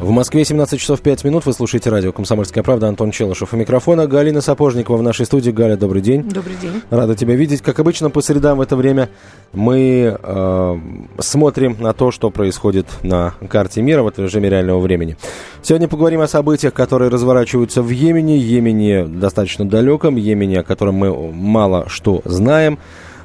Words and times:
В 0.00 0.08
Москве 0.12 0.46
17 0.46 0.80
часов 0.80 1.02
5 1.02 1.24
минут. 1.24 1.44
Вы 1.44 1.52
слушаете 1.52 1.90
радио 1.90 2.10
«Комсомольская 2.10 2.64
правда». 2.64 2.88
Антон 2.88 3.10
Челышев 3.10 3.52
у 3.52 3.56
микрофона. 3.58 4.06
Галина 4.06 4.40
Сапожникова 4.40 4.96
в 4.96 5.02
нашей 5.02 5.26
студии. 5.26 5.50
Галя, 5.50 5.76
добрый 5.76 6.00
день. 6.00 6.22
Добрый 6.22 6.56
день. 6.56 6.80
Рада 6.88 7.14
тебя 7.14 7.34
видеть. 7.34 7.60
Как 7.60 7.78
обычно, 7.80 8.08
по 8.08 8.22
средам 8.22 8.56
в 8.56 8.60
это 8.62 8.76
время 8.76 9.10
мы 9.52 10.18
э, 10.18 10.78
смотрим 11.18 11.76
на 11.80 11.92
то, 11.92 12.12
что 12.12 12.30
происходит 12.30 12.86
на 13.02 13.34
карте 13.50 13.82
мира 13.82 14.02
в 14.02 14.08
этом 14.08 14.24
режиме 14.24 14.48
реального 14.48 14.80
времени. 14.80 15.18
Сегодня 15.60 15.86
поговорим 15.86 16.22
о 16.22 16.28
событиях, 16.28 16.72
которые 16.72 17.10
разворачиваются 17.10 17.82
в 17.82 17.90
Йемене. 17.90 18.38
Йемене 18.38 19.04
достаточно 19.04 19.68
далеком, 19.68 20.16
Йемене, 20.16 20.60
о 20.60 20.62
котором 20.62 20.94
мы 20.94 21.30
мало 21.30 21.90
что 21.90 22.22
знаем. 22.24 22.78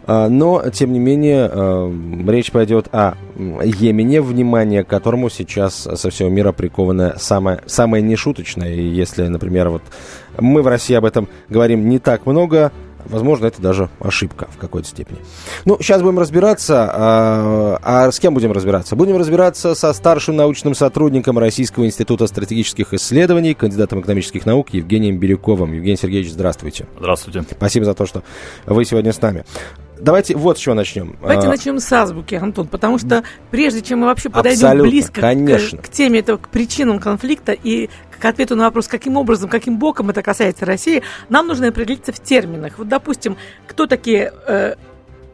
А, 0.07 0.29
но, 0.29 0.69
тем 0.69 0.93
не 0.93 0.99
менее, 0.99 1.49
а, 1.51 1.91
речь 2.27 2.51
пойдет 2.51 2.87
о 2.91 3.15
Йемене, 3.37 4.21
внимание 4.21 4.83
к 4.83 4.87
которому 4.87 5.29
сейчас 5.29 5.87
со 5.95 6.09
всего 6.09 6.29
мира 6.29 6.51
приковано 6.51 7.15
самое, 7.17 7.61
самое 7.65 8.03
нешуточное. 8.03 8.73
И 8.73 8.81
если, 8.81 9.27
например, 9.27 9.69
вот 9.69 9.81
мы 10.39 10.61
в 10.61 10.67
России 10.67 10.95
об 10.95 11.05
этом 11.05 11.27
говорим 11.49 11.89
не 11.89 11.99
так 11.99 12.25
много, 12.25 12.71
Возможно, 13.07 13.45
это 13.45 13.61
даже 13.61 13.89
ошибка 13.99 14.47
в 14.51 14.57
какой-то 14.57 14.87
степени. 14.87 15.19
Ну, 15.63 15.77
сейчас 15.79 16.01
будем 16.01 16.19
разбираться. 16.19 16.89
А, 16.91 17.79
а 17.83 18.11
с 18.11 18.19
кем 18.19 18.33
будем 18.33 18.51
разбираться? 18.51 18.95
Будем 18.95 19.17
разбираться 19.17 19.75
со 19.75 19.93
старшим 19.93 20.35
научным 20.35 20.73
сотрудником 20.73 21.37
Российского 21.37 21.85
института 21.85 22.27
стратегических 22.27 22.93
исследований, 22.93 23.53
кандидатом 23.53 24.01
экономических 24.01 24.45
наук 24.45 24.69
Евгением 24.71 25.19
Бирюковым. 25.19 25.73
Евгений 25.73 25.97
Сергеевич, 25.97 26.31
здравствуйте. 26.31 26.87
Здравствуйте. 26.97 27.43
Спасибо 27.51 27.85
за 27.85 27.93
то, 27.93 28.05
что 28.05 28.23
вы 28.65 28.85
сегодня 28.85 29.13
с 29.13 29.21
нами. 29.21 29.45
Давайте 29.99 30.35
вот 30.35 30.57
с 30.57 30.61
чего 30.61 30.75
начнем. 30.75 31.15
Давайте 31.21 31.47
а, 31.47 31.49
начнем 31.49 31.79
с 31.79 31.91
азбуки, 31.91 32.35
Антон, 32.35 32.67
потому 32.67 32.97
что 32.97 33.23
прежде 33.51 33.81
чем 33.81 33.99
мы 33.99 34.07
вообще 34.07 34.29
подойдем 34.29 34.79
близко 34.79 35.21
конечно. 35.21 35.77
К, 35.77 35.85
к 35.85 35.89
теме 35.89 36.19
этого, 36.19 36.37
к 36.37 36.49
причинам 36.49 36.99
конфликта 36.99 37.53
и 37.53 37.89
к 38.19 38.25
ответу 38.25 38.55
на 38.55 38.65
вопрос, 38.65 38.87
каким 38.87 39.17
образом, 39.17 39.49
каким 39.49 39.77
боком 39.77 40.09
это 40.09 40.21
касается 40.21 40.65
России, 40.65 41.03
нам 41.29 41.47
нужно 41.47 41.67
определиться 41.67 42.11
в 42.11 42.19
терминах. 42.19 42.77
Вот, 42.77 42.87
допустим, 42.87 43.37
кто 43.67 43.87
такие 43.87 44.33
э, 44.47 44.75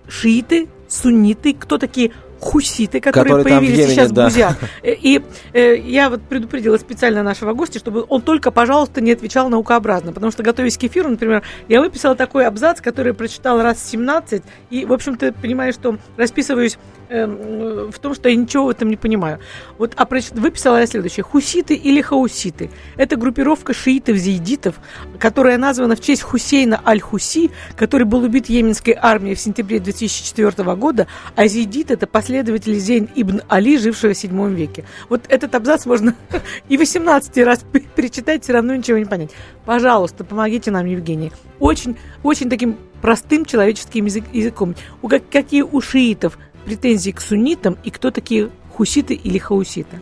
шииты, 0.08 0.68
сунниты, 0.88 1.54
кто 1.54 1.78
такие 1.78 2.12
хуситы, 2.42 3.00
которые, 3.00 3.36
Которые 3.36 3.60
появились 3.60 3.78
Йемене, 3.78 3.96
сейчас 3.96 4.12
да. 4.12 4.24
в 4.24 4.32
Гузях. 4.32 4.58
Э, 4.82 4.94
И 4.94 5.22
э, 5.54 5.78
я 5.78 6.10
вот 6.10 6.22
предупредила 6.24 6.78
специально 6.78 7.24
нашего 7.24 7.54
гостя, 7.54 7.80
чтобы 7.80 8.06
он 8.10 8.22
только, 8.22 8.52
пожалуйста, 8.52 9.00
не 9.00 9.12
отвечал 9.12 9.48
наукообразно, 9.48 10.12
потому 10.12 10.32
что, 10.32 10.44
готовясь 10.44 10.78
к 10.78 10.84
эфиру, 10.84 11.10
например, 11.10 11.44
я 11.68 11.82
выписала 11.82 12.16
такой 12.16 12.48
абзац, 12.48 12.82
который 12.82 13.14
прочитала 13.14 13.62
раз 13.62 13.78
17, 13.90 14.44
и, 14.72 14.86
в 14.86 14.92
общем-то, 14.92 15.34
понимаю, 15.34 15.72
что 15.72 15.98
расписываюсь 16.18 16.78
эм, 17.12 17.92
в 17.92 18.00
том, 18.00 18.16
что 18.16 18.30
я 18.30 18.36
ничего 18.36 18.66
в 18.66 18.70
этом 18.70 18.90
не 18.90 18.98
понимаю. 18.98 19.40
Вот 19.78 19.94
а 19.98 20.08
выписала 20.32 20.78
я 20.80 20.88
следующее. 20.88 21.24
Хуситы 21.24 21.76
или 21.76 22.02
хауситы– 22.02 22.70
это 22.98 23.16
группировка 23.18 23.74
шиитов-зейдитов, 23.74 24.76
которая 25.20 25.58
названа 25.58 25.96
в 25.96 26.02
честь 26.02 26.22
Хусейна 26.22 26.82
Аль-Хуси, 26.86 27.52
который 27.76 28.04
был 28.04 28.24
убит 28.24 28.48
йеменской 28.50 28.98
армией 29.00 29.36
в 29.36 29.40
сентябре 29.40 29.80
2004 29.80 30.76
года, 30.76 31.08
а 31.36 31.48
зейдит– 31.48 31.92
это 31.92 32.08
последователь 32.08 32.76
Зейн 32.80 33.10
ибн 33.16 33.42
Али, 33.50 33.78
жившего 33.78 34.14
в 34.14 34.18
7 34.18 34.56
веке. 34.56 34.86
Вот 35.10 35.24
этот 35.28 35.54
абзац 35.56 35.86
можно 35.86 36.16
и 36.70 36.78
18 36.78 37.38
раз 37.40 37.66
перечитать, 37.96 38.44
все 38.44 38.54
равно 38.54 38.76
ничего 38.76 38.98
не 38.98 39.06
понять. 39.06 39.32
Пожалуйста, 39.66 40.24
помогите 40.24 40.72
нам, 40.72 40.86
Евгений. 40.86 41.32
Очень, 41.60 41.98
очень 42.24 42.50
таким 42.50 42.78
простым 43.02 43.46
человеческим 43.46 44.06
язык- 44.06 44.32
языком. 44.32 44.76
У 45.02 45.08
как- 45.08 45.30
какие 45.30 45.62
у 45.64 45.82
шиитов 45.82 46.38
претензии 46.66 47.12
к 47.12 47.22
суннитам 47.22 47.78
и 47.84 47.92
кто 47.92 48.12
такие 48.12 48.50
хуситы 48.72 49.14
или 49.14 49.38
хауситы? 49.38 50.02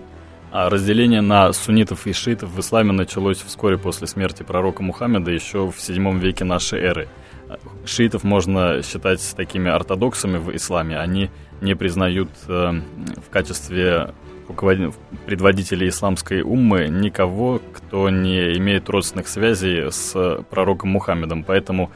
А 0.51 0.69
разделение 0.69 1.21
на 1.21 1.53
суннитов 1.53 2.07
и 2.07 2.13
шиитов 2.13 2.49
в 2.49 2.59
исламе 2.59 2.91
началось 2.91 3.37
вскоре 3.37 3.77
после 3.77 4.07
смерти 4.07 4.41
пророка 4.41 4.81
Мухаммеда 4.81 5.29
еще 5.29 5.71
в 5.71 5.79
седьмом 5.79 6.19
веке 6.19 6.43
нашей 6.43 6.79
эры. 6.79 7.07
Шиитов 7.85 8.23
можно 8.23 8.81
считать 8.81 9.21
такими 9.35 9.69
ортодоксами 9.69 10.37
в 10.37 10.55
исламе. 10.55 10.97
Они 10.97 11.29
не 11.61 11.75
признают 11.75 12.29
э, 12.47 12.81
в 13.25 13.29
качестве 13.29 14.13
предводителей 15.25 15.89
исламской 15.89 16.41
уммы 16.41 16.87
никого, 16.87 17.61
кто 17.73 18.09
не 18.09 18.57
имеет 18.57 18.89
родственных 18.89 19.27
связей 19.27 19.91
с 19.91 20.43
пророком 20.49 20.89
Мухаммедом. 20.91 21.43
Поэтому, 21.43 21.91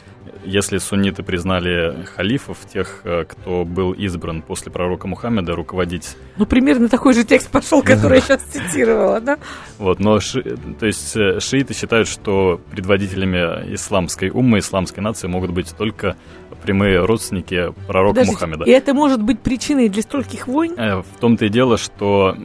если 0.45 0.77
сунниты 0.77 1.23
признали 1.23 2.05
халифов, 2.05 2.57
тех, 2.71 3.01
э, 3.03 3.25
кто 3.27 3.65
был 3.65 3.91
избран 3.93 4.41
после 4.41 4.71
пророка 4.71 5.07
Мухаммеда, 5.07 5.55
руководить 5.55 6.15
Ну, 6.37 6.45
примерно 6.45 6.89
такой 6.89 7.13
же 7.13 7.23
текст 7.23 7.49
пошел, 7.49 7.81
который 7.83 8.15
я 8.15 8.21
сейчас 8.21 8.43
цитировала, 8.43 9.19
да? 9.19 9.37
Вот, 9.77 9.99
но 9.99 10.19
ши- 10.19 10.57
то 10.79 10.85
есть 10.85 11.15
э, 11.15 11.39
шииты 11.39 11.73
считают, 11.73 12.07
что 12.07 12.61
предводителями 12.71 13.73
исламской 13.73 14.29
уммы, 14.29 14.59
исламской 14.59 15.03
нации 15.03 15.27
могут 15.27 15.51
быть 15.51 15.73
только 15.77 16.15
прямые 16.63 17.06
родственники 17.06 17.74
пророка 17.88 18.16
Подождите, 18.16 18.34
Мухаммеда. 18.34 18.66
И 18.66 18.72
это 18.72 18.94
может 18.94 19.22
быть 19.22 19.40
причиной 19.40 19.90
для 19.90 20.01
стольких 20.01 20.47
войн? 20.47 20.74
Э, 20.78 21.01
В 21.01 21.19
том-то 21.19 21.46
и 21.46 21.50
дело, 21.50 21.78
что 21.78 22.35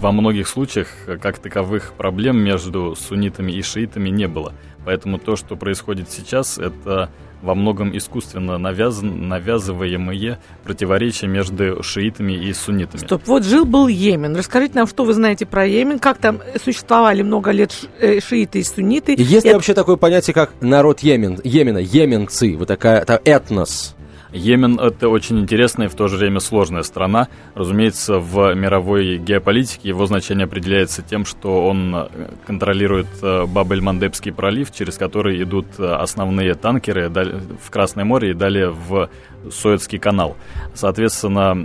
во 0.00 0.12
многих 0.12 0.48
случаях 0.48 0.88
э, 1.06 1.16
как 1.16 1.38
таковых 1.38 1.94
проблем 1.96 2.36
между 2.38 2.94
суннитами 2.96 3.52
и 3.52 3.62
шиитами 3.62 4.10
не 4.10 4.28
было. 4.28 4.52
Поэтому 4.86 5.18
то, 5.18 5.34
что 5.36 5.56
происходит 5.56 6.10
сейчас, 6.10 6.58
это 6.58 7.10
во 7.42 7.54
многом 7.56 7.94
искусственно 7.96 8.56
навязан, 8.56 9.28
навязываемые 9.28 10.38
противоречия 10.64 11.26
между 11.26 11.82
шиитами 11.82 12.32
и 12.32 12.52
суннитами. 12.54 13.00
Стоп, 13.00 13.22
вот 13.26 13.44
жил-был 13.44 13.88
Йемен. 13.88 14.34
Расскажите 14.36 14.74
нам, 14.76 14.86
что 14.86 15.04
вы 15.04 15.12
знаете 15.12 15.44
про 15.44 15.66
Йемен, 15.66 15.98
как 15.98 16.18
там 16.18 16.40
существовали 16.64 17.22
много 17.22 17.50
лет 17.50 17.72
ш- 17.72 17.88
э, 18.00 18.20
шииты 18.20 18.60
и 18.60 18.62
сунниты. 18.62 19.12
Есть 19.18 19.30
ли 19.44 19.50
Это- 19.50 19.54
вообще 19.54 19.74
такое 19.74 19.96
понятие, 19.96 20.32
как 20.34 20.52
народ 20.60 21.00
Йемен, 21.00 21.40
Йемена, 21.42 21.78
йеменцы, 21.78 22.56
вот 22.56 22.68
такая 22.68 23.00
это 23.00 23.20
этнос? 23.24 23.95
Йемен– 24.36 24.78
это 24.80 25.08
очень 25.08 25.40
интересная 25.40 25.86
и 25.86 25.90
в 25.90 25.94
то 25.94 26.08
же 26.08 26.16
время 26.16 26.40
сложная 26.40 26.82
страна. 26.82 27.28
Разумеется, 27.54 28.18
в 28.18 28.54
мировой 28.54 29.18
геополитике 29.18 29.88
его 29.88 30.06
значение 30.06 30.44
определяется 30.44 31.02
тем, 31.02 31.24
что 31.24 31.66
он 31.66 31.94
э, 31.94 32.08
контролирует 32.46 33.06
э, 33.22 33.46
Бабель-Мандебский 33.46 34.32
пролив, 34.32 34.72
через 34.72 34.98
который 34.98 35.42
идут 35.42 35.66
э, 35.78 35.86
основные 35.86 36.54
танкеры 36.54 37.08
в 37.08 37.70
Красное 37.70 38.04
море 38.04 38.30
и 38.30 38.34
далее 38.34 38.70
в 38.70 39.08
Суэцкий 39.50 39.98
канал. 39.98 40.36
Соответственно, 40.74 41.56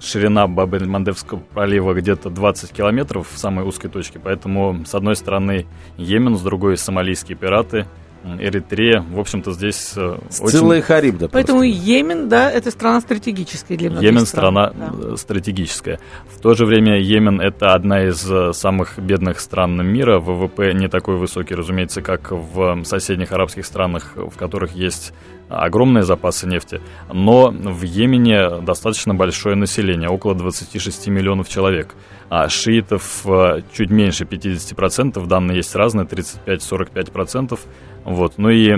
ширина 0.00 0.46
Бабель-Мандебского 0.46 1.40
пролива 1.52 1.94
где-то 1.94 2.30
20 2.30 2.72
километров 2.72 3.28
в 3.30 3.38
самой 3.38 3.64
узкой 3.64 3.88
точке, 3.88 4.18
поэтому 4.18 4.84
с 4.86 4.94
одной 4.94 5.16
стороны 5.16 5.66
Йемен, 5.96 6.36
с 6.36 6.42
другой– 6.42 6.76
сомалийские 6.78 7.36
пираты– 7.36 7.86
Эритрея, 8.24 9.04
в 9.10 9.18
общем-то, 9.18 9.52
здесь 9.52 9.92
э, 9.96 10.18
Сцилла 10.28 10.74
и 10.74 10.80
Харибда. 10.80 11.28
Поэтому 11.28 11.60
просто. 11.60 11.82
Йемен, 11.82 12.28
да, 12.28 12.50
это 12.50 12.70
страна 12.70 13.00
стратегическая 13.00 13.76
для 13.76 13.90
многих 13.90 14.08
Йемен 14.08 14.26
стран. 14.26 14.52
страна 14.52 14.72
Да. 14.74 15.12
э, 15.12 15.16
стратегическая. 15.16 16.00
В 16.28 16.40
то 16.40 16.54
же 16.54 16.66
время 16.66 17.00
Йемен 17.00 17.40
это 17.40 17.74
одна 17.74 18.04
из 18.04 18.28
э, 18.30 18.52
самых 18.52 18.98
бедных 18.98 19.40
стран 19.40 19.86
мира. 19.86 20.18
ВВП 20.18 20.72
не 20.74 20.88
такой 20.88 21.16
высокий, 21.16 21.54
разумеется, 21.54 22.02
как 22.02 22.32
в 22.32 22.84
соседних 22.84 23.32
арабских 23.32 23.64
странах, 23.64 24.12
в 24.16 24.36
которых 24.36 24.72
есть 24.72 25.12
огромные 25.48 26.02
запасы 26.02 26.46
нефти. 26.46 26.80
Но 27.12 27.50
в 27.50 27.82
Йемене 27.82 28.60
достаточно 28.60 29.14
большое 29.14 29.56
население, 29.56 30.08
около 30.08 30.34
26 30.34 31.08
миллионов 31.08 31.48
человек. 31.48 31.94
А 32.30 32.48
шиитов 32.50 33.24
чуть 33.72 33.90
меньше 33.90 34.24
50%, 34.24 35.26
данные 35.26 35.56
есть 35.58 35.74
разные, 35.74 36.06
35-45%. 36.06 37.58
Вот. 38.08 38.34
Ну 38.38 38.48
и 38.48 38.74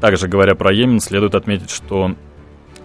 также 0.00 0.26
говоря 0.26 0.56
про 0.56 0.72
Йемен, 0.72 0.98
следует 0.98 1.36
отметить, 1.36 1.70
что 1.70 2.16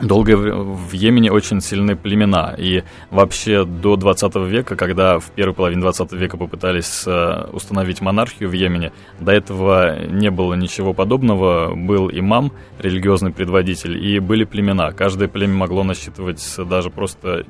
Долгое 0.02 0.38
в 0.38 0.94
Йемене 0.94 1.30
очень 1.30 1.60
сильны 1.60 1.98
племена. 1.98 2.56
И 2.58 2.84
вообще 3.12 3.66
до 3.66 3.98
20 3.98 4.36
века, 4.36 4.78
когда 4.78 5.20
в 5.20 5.30
первой 5.32 5.54
половине 5.54 5.82
20 5.82 6.14
века 6.14 6.38
попытались 6.38 7.04
э, 7.06 7.50
установить 7.52 8.00
монархию 8.00 8.50
в 8.50 8.54
Йемене, 8.54 8.94
до 9.20 9.34
этого 9.34 10.06
не 10.06 10.32
было 10.32 10.54
ничего 10.54 10.94
подобного. 10.94 11.76
Был 11.76 12.10
имам, 12.10 12.54
религиозный 12.78 13.32
предводитель, 13.32 14.02
и 14.02 14.20
были 14.20 14.46
племена. 14.46 14.94
Каждое 14.94 15.28
племя 15.28 15.56
могло 15.56 15.84
насчитывать 15.84 16.42
даже 16.70 16.92
просто 16.92 17.46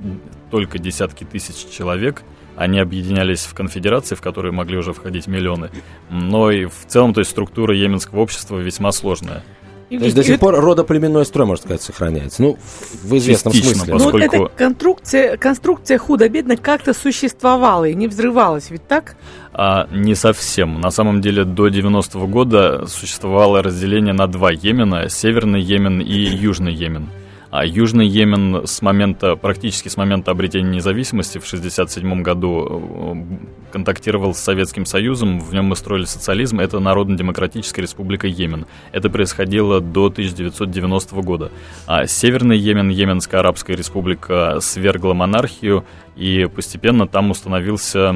только 0.49 0.79
десятки 0.79 1.25
тысяч 1.25 1.69
человек. 1.69 2.23
Они 2.59 2.77
объединялись 2.77 3.45
в 3.45 3.53
конфедерации, 3.53 4.15
в 4.15 4.21
которые 4.21 4.51
могли 4.51 4.77
уже 4.77 4.91
входить 4.91 5.27
миллионы. 5.27 5.69
Но 6.09 6.51
и 6.51 6.65
в 6.65 6.85
целом, 6.87 7.13
то 7.13 7.21
есть 7.21 7.31
структура 7.31 7.73
йеменского 7.73 8.19
общества 8.19 8.57
весьма 8.57 8.91
сложная. 8.91 9.43
То 9.89 9.95
есть 9.95 10.13
до 10.15 10.23
сих 10.23 10.39
пор 10.39 10.53
родоплеменной 10.55 11.25
строй, 11.25 11.47
можно 11.47 11.63
сказать, 11.63 11.81
сохраняется. 11.81 12.41
Ну, 12.43 12.59
в 13.01 13.17
известном 13.17 13.53
Частично, 13.53 13.85
смысле. 13.85 13.93
поскольку- 13.93 14.35
Ну, 14.37 14.45
эта 14.45 14.55
конструкция, 14.57 15.37
конструкция 15.37 15.97
худо-бедно 15.97 16.57
как-то 16.57 16.93
существовала 16.93 17.85
и 17.85 17.95
не 17.95 18.07
взрывалась, 18.09 18.69
ведь 18.69 18.85
так? 18.87 19.15
А, 19.53 19.87
не 19.91 20.13
совсем. 20.13 20.81
На 20.81 20.91
самом 20.91 21.21
деле 21.21 21.45
до 21.45 21.69
90-го 21.69 22.27
года 22.27 22.85
существовало 22.87 23.63
разделение 23.63 24.13
на 24.13 24.27
два 24.27 24.51
Йемена, 24.51 25.07
Северный 25.09 25.61
Йемен 25.61 26.01
и 26.01 26.13
Южный 26.13 26.73
Йемен. 26.73 27.07
А 27.51 27.65
Южный 27.65 28.07
Йемен 28.07 28.67
с 28.67 28.81
момента, 28.81 29.35
практически 29.35 29.87
с 29.87 29.97
момента 29.97 30.29
обретения 30.29 30.69
независимости 30.69 31.39
в 31.39 31.47
1967 31.47 32.21
году 32.21 33.15
э, 33.15 33.71
контактировал 33.71 34.35
с 34.35 34.39
Советским 34.39 34.85
Союзом, 34.85 35.39
в 35.39 35.51
нем 35.53 35.65
мы 35.65 35.75
строили 35.75 36.05
социализм, 36.05 36.59
это 36.59 36.79
Народно-демократическая 36.79 37.81
республика 37.81 38.27
Йемен. 38.27 38.67
Это 38.91 39.09
происходило 39.09 39.81
до 39.81 40.07
1990 40.07 41.15
года. 41.21 41.51
А 41.87 42.05
Северный 42.05 42.57
Йемен, 42.57 42.89
Йеменская 42.89 43.39
арабская 43.39 43.75
республика, 43.75 44.59
свергла 44.61 45.13
монархию, 45.15 45.85
и 46.19 46.47
постепенно 46.53 47.07
там 47.07 47.31
установился 47.31 48.13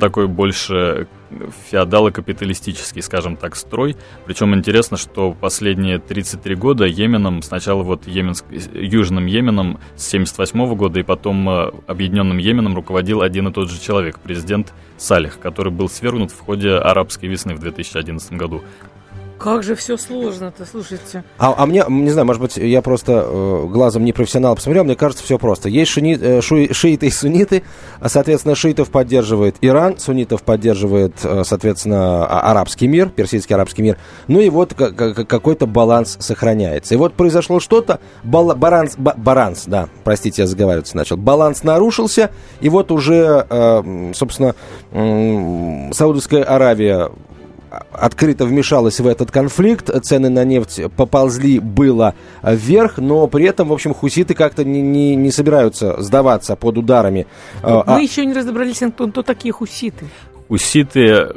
такой 0.00 0.28
больше 0.28 1.08
феодало-капиталистический, 1.70 3.00
скажем 3.00 3.36
так, 3.36 3.56
строй. 3.56 3.96
Причем 4.26 4.54
интересно, 4.54 4.98
что 4.98 5.32
последние 5.32 5.98
33 5.98 6.54
года 6.56 6.84
Йеменом, 6.84 7.40
сначала 7.40 7.82
вот 7.82 8.06
Йеменск, 8.06 8.44
Южным 8.50 9.24
Йеменом 9.26 9.78
с 9.96 10.06
78 10.08 10.74
года 10.74 11.00
и 11.00 11.02
потом 11.02 11.48
э, 11.48 11.70
Объединенным 11.86 12.36
Йеменом 12.36 12.74
руководил 12.74 13.22
один 13.22 13.48
и 13.48 13.52
тот 13.52 13.70
же 13.70 13.80
человек, 13.80 14.18
президент 14.20 14.74
Салих, 14.98 15.38
который 15.38 15.72
был 15.72 15.88
свергнут 15.88 16.30
в 16.32 16.40
ходе 16.40 16.72
арабской 16.72 17.26
весны 17.26 17.54
в 17.54 17.60
2011 17.60 18.32
году. 18.32 18.62
Как 19.38 19.62
же 19.62 19.74
все 19.74 19.96
сложно-то, 19.96 20.66
слушайте. 20.66 21.22
А, 21.38 21.54
а 21.56 21.66
мне, 21.66 21.84
не 21.88 22.10
знаю, 22.10 22.26
может 22.26 22.42
быть, 22.42 22.56
я 22.56 22.82
просто 22.82 23.24
э, 23.24 23.66
глазом 23.68 24.04
не 24.04 24.12
профессионал 24.12 24.56
посмотрел, 24.56 24.84
мне 24.84 24.96
кажется, 24.96 25.22
все 25.24 25.38
просто. 25.38 25.68
Есть 25.68 25.92
шини, 25.92 26.18
э, 26.20 26.38
шуи- 26.40 26.72
шииты 26.72 27.06
и 27.06 27.10
сунниты, 27.10 27.62
а, 28.00 28.08
соответственно, 28.08 28.54
шиитов 28.56 28.90
поддерживает 28.90 29.56
Иран, 29.60 29.98
суннитов 29.98 30.42
поддерживает, 30.42 31.14
э, 31.22 31.42
соответственно, 31.44 32.26
а- 32.26 32.50
арабский 32.50 32.88
мир, 32.88 33.10
персидский 33.10 33.54
арабский 33.54 33.82
мир. 33.82 33.96
Ну 34.26 34.40
и 34.40 34.50
вот 34.50 34.74
ка- 34.74 34.90
ка- 34.90 35.24
какой-то 35.24 35.66
баланс 35.66 36.16
сохраняется. 36.20 36.94
И 36.94 36.96
вот 36.96 37.14
произошло 37.14 37.60
что-то, 37.60 38.00
бала- 38.24 38.56
баранс, 38.56 38.94
ба- 38.96 39.14
баранс, 39.16 39.64
да, 39.66 39.88
простите, 40.04 40.42
я 40.42 40.48
заговариваться 40.48 40.96
начал. 40.96 41.16
Баланс 41.16 41.62
нарушился, 41.62 42.30
и 42.60 42.68
вот 42.68 42.90
уже, 42.90 43.46
э, 43.48 44.12
собственно, 44.14 44.54
м, 44.92 45.92
Саудовская 45.92 46.42
Аравия 46.42 47.10
открыто 47.92 48.44
вмешалась 48.44 49.00
в 49.00 49.06
этот 49.06 49.30
конфликт, 49.30 49.90
цены 50.02 50.28
на 50.28 50.44
нефть 50.44 50.82
поползли 50.96 51.58
было 51.58 52.14
вверх, 52.42 52.98
но 52.98 53.26
при 53.26 53.44
этом, 53.46 53.68
в 53.68 53.72
общем, 53.72 53.94
хуситы 53.94 54.34
как-то 54.34 54.64
не, 54.64 54.80
не, 54.80 55.16
не 55.16 55.30
собираются 55.30 56.00
сдаваться 56.00 56.56
под 56.56 56.78
ударами. 56.78 57.26
Мы 57.62 57.82
А, 57.86 58.00
еще 58.00 58.24
не 58.24 58.34
разобрались, 58.34 58.82
Антон, 58.82 59.12
кто 59.12 59.22
такие 59.22 59.52
хуситы. 59.52 60.06
Хуситы, 60.48 61.28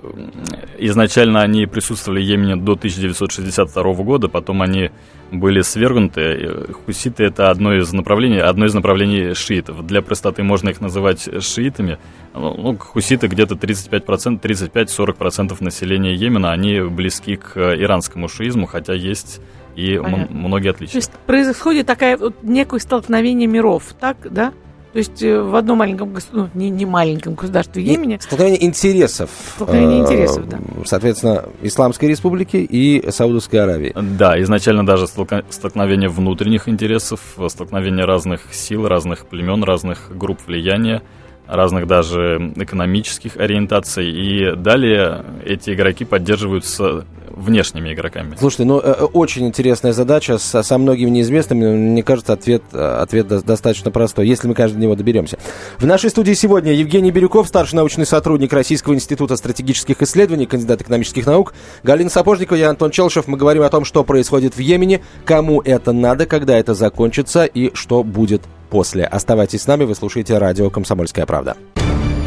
изначально 0.77 1.41
они 1.41 1.65
присутствовали 1.65 2.21
в 2.21 2.25
Йемене 2.25 2.55
до 2.55 2.73
1962 2.73 3.93
года, 3.95 4.29
потом 4.29 4.61
они 4.61 4.91
были 5.31 5.61
свергнуты. 5.61 6.21
И 6.69 6.71
Хуситы 6.73 7.23
это 7.23 7.49
одно 7.49 7.73
из 7.73 7.91
направлений, 7.93 8.39
одно 8.39 8.65
из 8.65 8.73
направлений 8.73 9.33
шиитов. 9.33 9.85
Для 9.85 10.01
простоты 10.01 10.43
можно 10.43 10.69
их 10.69 10.81
называть 10.81 11.27
шиитами. 11.43 11.97
Ну, 12.33 12.53
ну, 12.57 12.77
хуситы 12.77 13.27
где-то 13.27 13.55
35%, 13.55 14.39
35-40% 14.41 15.57
населения 15.63 16.13
Йемена, 16.13 16.51
они 16.51 16.81
близки 16.81 17.35
к 17.37 17.57
иранскому 17.57 18.27
шиизму, 18.27 18.65
хотя 18.67 18.93
есть 18.93 19.41
и 19.75 19.93
м- 19.95 20.27
многие 20.29 20.69
То 20.69 20.75
отличия. 20.75 20.97
есть 20.97 21.11
происходит 21.25 21.87
такая 21.87 22.17
вот 22.17 22.43
некое 22.43 22.79
столкновение 22.79 23.47
миров, 23.47 23.95
так, 23.99 24.17
да? 24.29 24.53
То 24.93 24.99
есть 24.99 25.23
э, 25.23 25.41
в 25.41 25.55
одном 25.55 25.77
маленьком 25.77 26.13
государстве, 26.13 26.49
ну, 26.53 26.59
не, 26.59 26.69
не 26.69 26.85
маленьком 26.85 27.35
государстве 27.35 27.81
и 27.81 27.91
Йемене, 27.91 28.19
Столкновение 28.19 28.65
интересов. 28.65 29.29
Столкновение 29.55 29.99
э, 29.99 30.03
интересов, 30.03 30.49
да. 30.49 30.59
Соответственно, 30.85 31.45
Исламской 31.61 32.09
Республики 32.09 32.57
и 32.57 33.09
Саудовской 33.09 33.63
Аравии. 33.63 33.93
Да, 33.95 34.41
изначально 34.41 34.85
даже 34.85 35.07
столкновение 35.07 36.09
внутренних 36.09 36.67
интересов, 36.67 37.21
столкновение 37.47 38.05
разных 38.05 38.53
сил, 38.53 38.87
разных 38.87 39.27
племен, 39.27 39.63
разных 39.63 40.11
групп 40.17 40.39
влияния, 40.45 41.01
разных 41.51 41.85
даже 41.85 42.53
экономических 42.55 43.37
ориентаций. 43.37 44.09
И 44.09 44.55
далее 44.55 45.23
эти 45.45 45.71
игроки 45.71 46.05
поддерживаются 46.05 47.05
внешними 47.29 47.93
игроками. 47.93 48.35
Слушайте, 48.39 48.65
ну, 48.65 48.79
э, 48.79 48.95
э, 48.99 49.03
очень 49.03 49.47
интересная 49.47 49.93
задача 49.93 50.37
со, 50.37 50.63
со 50.63 50.77
многими 50.77 51.09
неизвестными. 51.09 51.75
Мне 51.75 52.03
кажется, 52.03 52.33
ответ, 52.33 52.61
э, 52.73 52.77
ответ 52.77 53.27
до- 53.27 53.41
достаточно 53.41 53.91
простой, 53.91 54.27
если 54.27 54.47
мы, 54.47 54.53
конечно, 54.53 54.77
до 54.77 54.83
него 54.83 54.95
доберемся. 54.95 55.37
В 55.79 55.85
нашей 55.85 56.09
студии 56.09 56.33
сегодня 56.33 56.73
Евгений 56.73 57.11
Бирюков, 57.11 57.47
старший 57.47 57.77
научный 57.77 58.05
сотрудник 58.05 58.53
Российского 58.53 58.93
института 58.93 59.35
стратегических 59.35 60.01
исследований, 60.01 60.45
кандидат 60.45 60.81
экономических 60.81 61.25
наук, 61.25 61.53
Галина 61.83 62.09
Сапожникова, 62.09 62.57
я 62.57 62.69
Антон 62.69 62.91
Челшев. 62.91 63.27
Мы 63.27 63.37
говорим 63.37 63.63
о 63.63 63.69
том, 63.69 63.85
что 63.85 64.03
происходит 64.03 64.55
в 64.55 64.59
Йемене, 64.59 65.01
кому 65.25 65.61
это 65.61 65.93
надо, 65.93 66.25
когда 66.25 66.57
это 66.57 66.73
закончится 66.73 67.45
и 67.45 67.73
что 67.73 68.03
будет 68.03 68.41
после. 68.71 69.03
Оставайтесь 69.03 69.61
с 69.61 69.67
нами, 69.67 69.83
вы 69.83 69.93
слушаете 69.93 70.39
радио 70.39 70.71
«Комсомольская 70.71 71.27
правда». 71.27 71.55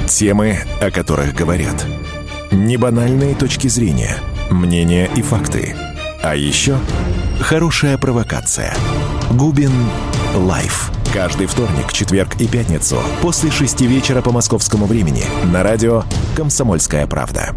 Темы, 0.06 0.58
о 0.81 0.93
которых 0.93 1.35
говорят. 1.35 1.85
Небанальные 2.52 3.35
точки 3.35 3.67
зрения, 3.67 4.17
мнения 4.50 5.11
и 5.17 5.23
факты. 5.23 5.75
А 6.23 6.37
еще 6.37 6.76
хорошая 7.41 7.99
провокация. 7.99 8.75
Губин 9.32 9.73
Live. 10.34 10.92
Каждый 11.12 11.46
вторник, 11.46 11.93
четверг 11.93 12.41
и 12.41 12.46
пятницу 12.46 12.99
после 13.23 13.50
шести 13.50 13.87
вечера 13.87 14.20
по 14.20 14.31
московскому 14.31 14.87
времени 14.87 15.25
на 15.52 15.62
радио 15.62 16.02
«Комсомольская 16.37 17.06
правда». 17.06 17.55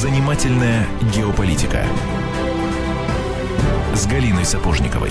Занимательная 0.00 0.86
геополитика 1.12 1.82
с 3.96 4.06
Галиной 4.06 4.44
Сапожниковой. 4.44 5.10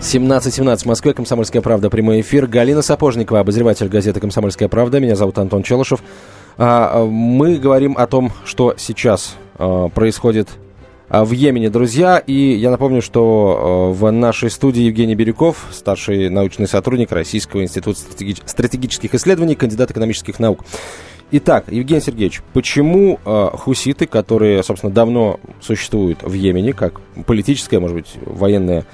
17.17 0.00 0.76
в 0.76 0.86
Москве, 0.86 1.12
«Комсомольская 1.12 1.60
правда», 1.62 1.90
прямой 1.90 2.20
эфир. 2.20 2.46
Галина 2.46 2.82
Сапожникова, 2.82 3.40
обозреватель 3.40 3.88
газеты 3.88 4.20
«Комсомольская 4.20 4.68
правда». 4.68 5.00
Меня 5.00 5.16
зовут 5.16 5.38
Антон 5.38 5.64
Челышев. 5.64 6.04
А, 6.56 7.00
а, 7.00 7.04
Мы 7.04 7.56
говорим 7.56 7.96
о 7.98 8.06
том, 8.06 8.30
что 8.44 8.76
сейчас 8.78 9.34
а, 9.58 9.88
происходит 9.88 10.48
в 11.08 11.32
Йемене, 11.32 11.68
друзья. 11.68 12.18
И 12.18 12.32
я 12.32 12.70
напомню, 12.70 13.02
что 13.02 13.92
в 13.92 14.08
нашей 14.12 14.50
студии 14.50 14.82
Евгений 14.82 15.16
Бирюков, 15.16 15.66
старший 15.72 16.30
научный 16.30 16.68
сотрудник 16.68 17.10
Российского 17.10 17.64
института 17.64 17.98
стратеги- 17.98 18.42
стратегических 18.44 19.14
исследований, 19.14 19.56
кандидат 19.56 19.90
экономических 19.90 20.38
наук. 20.38 20.64
Итак, 21.32 21.64
Евгений 21.68 22.00
Сергеевич, 22.00 22.40
почему 22.52 23.18
э, 23.24 23.48
хуситы, 23.54 24.06
которые, 24.06 24.62
собственно, 24.62 24.92
давно 24.92 25.40
существуют 25.60 26.22
в 26.22 26.32
Йемене, 26.32 26.72
как 26.72 27.00
политическое, 27.26 27.80
может 27.80 27.96
быть, 27.96 28.14
военное 28.24 28.86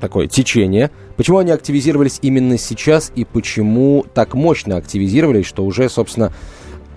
такое 0.00 0.28
течение, 0.28 0.90
почему 1.16 1.38
они 1.38 1.50
активизировались 1.50 2.20
именно 2.22 2.58
сейчас 2.58 3.10
и 3.16 3.24
почему 3.24 4.06
так 4.14 4.34
мощно 4.34 4.76
активизировались, 4.76 5.46
что 5.46 5.64
уже, 5.64 5.88
собственно, 5.88 6.32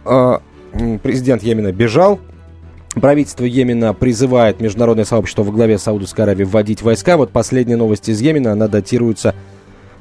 м, 0.05 0.99
президент 0.99 1.41
Йемена 1.41 1.71
бежал, 1.71 2.19
Правительство 2.93 3.45
Йемена 3.45 3.93
призывает 3.93 4.59
международное 4.59 5.05
сообщество 5.05 5.43
во 5.43 5.51
главе 5.53 5.77
Саудовской 5.77 6.25
Аравии 6.25 6.43
вводить 6.43 6.81
войска. 6.81 7.15
Вот 7.15 7.31
последняя 7.31 7.77
новость 7.77 8.09
из 8.09 8.19
Йемена, 8.19 8.51
она 8.51 8.67
датируется 8.67 9.33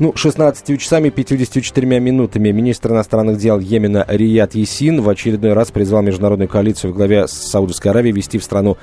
ну, 0.01 0.13
16 0.17 0.81
часами 0.81 1.11
54 1.11 2.01
минутами. 2.01 2.51
Министр 2.51 2.93
иностранных 2.93 3.37
дел 3.37 3.61
Йемена 3.61 4.07
Рият 4.09 4.55
Есин 4.55 5.03
в 5.03 5.09
очередной 5.09 5.53
раз 5.53 5.71
призвал 5.71 6.01
международную 6.03 6.49
коалицию 6.49 6.93
в 6.93 6.97
главе 6.97 7.29
Саудовской 7.29 7.91
Аравии 7.91 8.11
вести 8.11 8.39
в 8.39 8.43
страну 8.43 8.79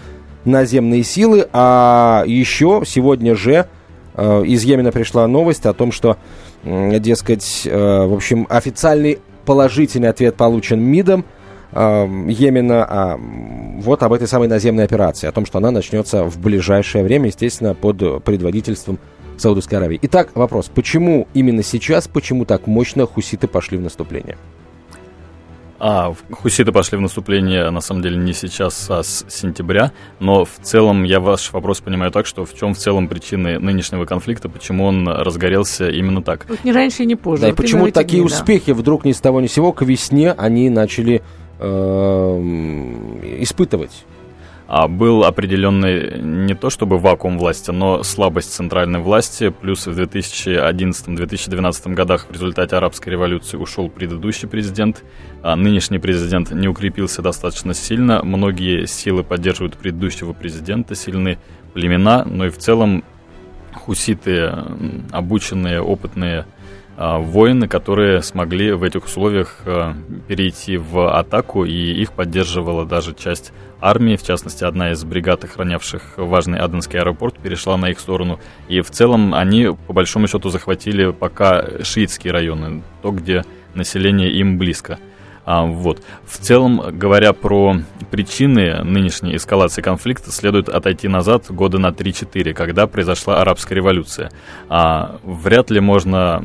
наземные 0.46 1.04
силы. 1.04 1.48
А 1.52 2.24
еще 2.28 2.84
сегодня 2.86 3.36
же 3.36 3.66
э, 4.14 4.44
из 4.46 4.64
Йемена 4.64 4.92
пришла 4.92 5.28
новость 5.28 5.66
о 5.66 5.74
том, 5.74 5.92
что, 5.92 6.18
дескать, 6.64 7.64
э, 7.66 8.06
в 8.06 8.14
общем, 8.14 8.46
официальный 8.48 9.18
положительный 9.44 10.10
ответ 10.10 10.36
получен 10.36 10.80
МИДом 10.80 11.26
э, 11.72 12.08
Йемена 12.28 12.86
а, 12.88 13.20
вот 13.80 14.04
об 14.04 14.14
этой 14.14 14.28
самой 14.28 14.50
наземной 14.50 14.84
операции, 14.84 15.26
о 15.26 15.32
том, 15.32 15.48
что 15.48 15.58
она 15.58 15.72
начнется 15.72 16.26
в 16.26 16.38
ближайшее 16.38 17.04
время, 17.04 17.28
естественно, 17.28 17.74
под 17.74 18.24
предводительством 18.24 19.00
Саудовской 19.42 19.78
Аравии. 19.78 20.00
Итак, 20.04 20.32
вопрос, 20.36 20.70
почему 20.74 21.28
именно 21.34 21.64
сейчас, 21.64 22.08
почему 22.08 22.46
так 22.46 22.68
мощно 22.68 23.06
хуситы 23.06 23.48
пошли 23.48 23.78
в 23.78 23.82
наступление? 23.82 24.38
А, 25.80 26.14
хуситы 26.32 26.72
пошли 26.72 26.98
в 26.98 27.02
наступление, 27.02 27.70
на 27.70 27.82
самом 27.82 28.02
деле, 28.02 28.18
не 28.18 28.34
сейчас, 28.34 28.90
а 28.90 29.04
с 29.04 29.26
сентября. 29.30 29.92
Но 30.20 30.44
в 30.44 30.58
целом 30.62 31.04
я 31.04 31.20
ваш 31.20 31.52
вопрос 31.54 31.82
понимаю 31.82 32.12
так, 32.12 32.26
что 32.26 32.46
в 32.46 32.54
чем 32.56 32.74
в 32.74 32.78
целом 32.78 33.08
причины 33.08 33.60
нынешнего 33.60 34.06
конфликта, 34.06 34.50
почему 34.50 34.86
он 34.86 35.08
разгорелся 35.08 35.90
именно 35.90 36.24
так. 36.24 36.46
Вот 36.50 36.64
не 36.64 36.72
раньше 36.72 37.04
и 37.04 37.06
не 37.06 37.16
позже. 37.16 37.44
Да, 37.44 37.48
вот 37.50 37.54
и 37.54 37.62
почему 37.62 37.92
такие 37.92 38.22
дни, 38.22 38.30
да. 38.30 38.36
успехи 38.36 38.72
вдруг 38.72 39.06
ни 39.06 39.12
с 39.12 39.20
того 39.20 39.40
ни 39.40 39.48
с 39.48 39.54
сего 39.54 39.72
к 39.72 39.84
весне 39.84 40.32
они 40.32 40.70
начали 40.70 41.22
э, 41.60 41.66
испытывать? 43.40 44.06
А 44.68 44.90
был 44.90 45.24
определенный 45.24 46.20
не 46.22 46.54
то 46.54 46.70
чтобы 46.70 46.98
вакуум 46.98 47.38
власти, 47.40 47.72
но 47.72 48.04
слабость 48.04 48.54
центральной 48.54 49.00
власти. 49.00 49.50
Плюс 49.50 49.88
в 49.88 49.98
2011-2012 49.98 51.94
годах 51.94 52.28
в 52.28 52.34
результате 52.34 52.76
арабской 52.76 53.10
революции 53.10 53.56
ушел 53.56 53.90
предыдущий 53.90 54.50
президент. 54.50 55.06
А 55.42 55.56
нынешний 55.56 56.00
президент 56.00 56.52
не 56.52 56.68
укрепился 56.68 57.22
достаточно 57.22 57.74
сильно. 57.74 58.22
Многие 58.24 58.86
силы 58.88 59.24
поддерживают 59.24 59.78
предыдущего 59.78 60.34
президента, 60.34 60.96
сильные 60.96 61.40
племена. 61.74 62.26
Но 62.26 62.48
и 62.48 62.50
в 62.50 62.58
целом 62.58 63.06
хуситы, 63.74 64.52
обученные, 65.12 65.82
опытные 65.82 66.46
воины, 66.98 67.68
которые 67.68 68.24
смогли 68.24 68.72
в 68.72 68.82
этих 68.82 69.06
условиях 69.06 69.60
а, 69.66 69.96
перейти 70.28 70.78
в 70.78 71.16
атаку, 71.16 71.64
и 71.64 71.72
их 71.72 72.12
поддерживала 72.12 72.86
даже 72.86 73.14
часть 73.14 73.54
армии, 73.80 74.16
в 74.16 74.24
частности, 74.24 74.64
одна 74.64 74.92
из 74.92 75.04
бригад, 75.04 75.44
охранявших 75.44 76.14
важный 76.18 76.58
Аденский 76.58 77.00
аэропорт, 77.00 77.38
перешла 77.38 77.78
на 77.78 77.92
их 77.92 78.00
сторону. 78.00 78.40
И 78.68 78.82
в 78.82 78.90
целом 78.90 79.36
они, 79.36 79.70
по 79.86 79.94
большому 79.94 80.28
счету, 80.28 80.50
захватили 80.50 81.12
пока 81.12 81.84
шиитские 81.84 82.34
районы, 82.34 82.82
то, 83.04 83.12
где 83.12 83.44
население 83.76 84.32
им 84.32 84.58
близко. 84.58 84.98
А, 85.48 85.64
вот. 85.64 86.04
В 86.26 86.40
целом, 86.40 86.82
говоря 86.92 87.32
про 87.32 87.78
причины 88.12 88.84
нынешней 88.84 89.38
эскалации 89.38 89.82
конфликта, 89.82 90.30
следует 90.30 90.68
отойти 90.68 91.08
назад 91.08 91.46
года 91.50 91.80
на 91.80 91.88
3-4, 91.88 92.54
когда 92.54 92.86
произошла 92.86 93.42
арабская 93.42 93.76
революция. 93.76 94.30
А, 94.68 95.20
вряд 95.24 95.72
ли 95.72 95.80
можно 95.80 96.44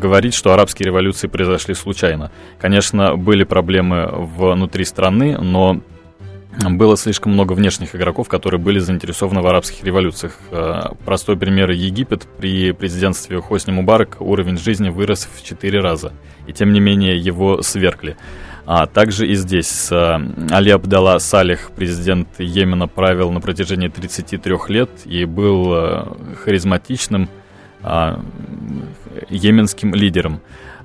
говорить, 0.00 0.32
что 0.32 0.54
арабские 0.54 0.86
революции 0.86 1.26
произошли 1.26 1.74
случайно. 1.74 2.32
Конечно, 2.58 3.16
были 3.16 3.44
проблемы 3.44 4.08
внутри 4.10 4.86
страны, 4.86 5.36
но 5.36 5.82
было 6.50 6.96
слишком 6.96 7.32
много 7.32 7.52
внешних 7.52 7.94
игроков, 7.94 8.28
которые 8.28 8.60
были 8.60 8.78
заинтересованы 8.78 9.42
в 9.42 9.46
арабских 9.46 9.84
революциях. 9.84 10.38
Э, 10.50 10.90
Простой 11.04 11.36
пример 11.36 11.70
Египет. 11.70 12.26
При 12.38 12.72
президентстве 12.72 13.40
Хосни 13.40 13.72
Мубарак 13.72 14.16
уровень 14.20 14.58
жизни 14.58 14.88
вырос 14.88 15.28
в 15.32 15.44
4 15.44 15.80
раза. 15.80 16.12
И 16.46 16.52
тем 16.52 16.72
не 16.72 16.80
менее 16.80 17.18
его 17.18 17.62
свергли. 17.62 18.16
А 18.64 18.86
также 18.86 19.26
и 19.26 19.34
здесь 19.34 19.88
э, 19.90 20.18
Али 20.50 20.70
Абдалла 20.70 21.18
Салих, 21.18 21.70
президент 21.74 22.28
Йемена, 22.38 22.88
правил 22.88 23.30
на 23.30 23.40
протяжении 23.40 23.88
33 23.88 24.54
лет 24.68 24.90
и 25.04 25.24
был 25.24 25.74
э, 25.74 26.04
харизматичным 26.44 27.28
а, 27.82 28.20
йеменским 29.30 29.94
лидером. 29.94 30.40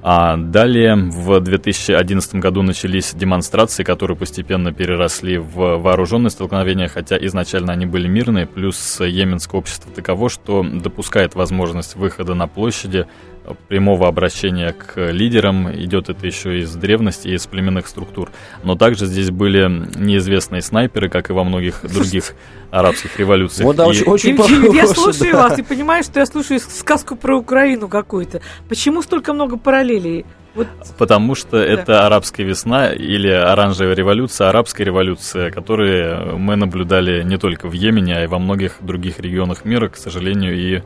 А 0.05 0.35
далее 0.35 0.95
в 0.95 1.39
2011 1.39 2.35
году 2.35 2.61
начались 2.61 3.13
демонстрации, 3.13 3.83
которые 3.83 4.17
постепенно 4.17 4.73
переросли 4.73 5.37
в 5.37 5.77
вооруженные 5.77 6.29
столкновения, 6.29 6.89
хотя 6.89 7.15
изначально 7.25 7.71
они 7.71 7.85
были 7.85 8.09
мирные, 8.09 8.45
плюс 8.45 8.99
йеменское 8.99 9.57
общество 9.57 9.89
таково, 9.93 10.27
что 10.27 10.61
допускает 10.61 11.35
возможность 11.35 11.95
выхода 11.95 12.33
на 12.33 12.47
площади, 12.47 13.07
прямого 13.67 14.07
обращения 14.07 14.73
к 14.73 15.11
лидерам, 15.11 15.71
идет 15.71 16.09
это 16.09 16.25
еще 16.25 16.59
из 16.59 16.73
древности 16.75 17.27
и 17.27 17.33
из 17.33 17.45
племенных 17.47 17.87
структур. 17.87 18.29
Но 18.63 18.75
также 18.75 19.05
здесь 19.05 19.31
были 19.31 19.67
неизвестные 19.97 20.61
снайперы, 20.61 21.09
как 21.09 21.29
и 21.29 21.33
во 21.33 21.43
многих 21.43 21.81
других 21.93 22.35
арабских 22.71 23.19
революциях. 23.19 23.65
Вот, 23.65 23.75
да, 23.75 23.85
И- 23.85 23.87
очень, 23.87 24.07
очень 24.07 24.29
Евгений, 24.29 24.75
я 24.75 24.87
похоже, 24.87 25.01
слушаю 25.01 25.33
да. 25.33 25.49
вас 25.49 25.59
и 25.59 25.63
понимаю, 25.63 26.03
что 26.03 26.19
я 26.19 26.25
слушаю 26.25 26.59
сказку 26.59 27.15
про 27.15 27.37
Украину 27.37 27.87
какую-то. 27.87 28.41
Почему 28.69 29.01
столько 29.01 29.33
много 29.33 29.57
параллелей? 29.57 30.25
Вот 30.55 30.67
Потому 30.99 31.33
что 31.33 31.57
это 31.57 32.05
арабская 32.05 32.43
весна 32.43 32.93
или 32.93 33.27
оранжевая 33.27 33.95
революция, 33.95 34.49
арабская 34.49 34.83
революция, 34.83 35.49
которые 35.49 36.35
мы 36.37 36.55
наблюдали 36.55 37.23
не 37.23 37.37
только 37.37 37.67
в 37.67 37.73
Йемене, 37.73 38.17
а 38.17 38.23
и 38.23 38.27
во 38.27 38.37
многих 38.37 38.77
других 38.81 39.19
регионах 39.19 39.65
мира, 39.65 39.89
к 39.89 39.97
сожалению, 39.97 40.55
и 40.55 40.83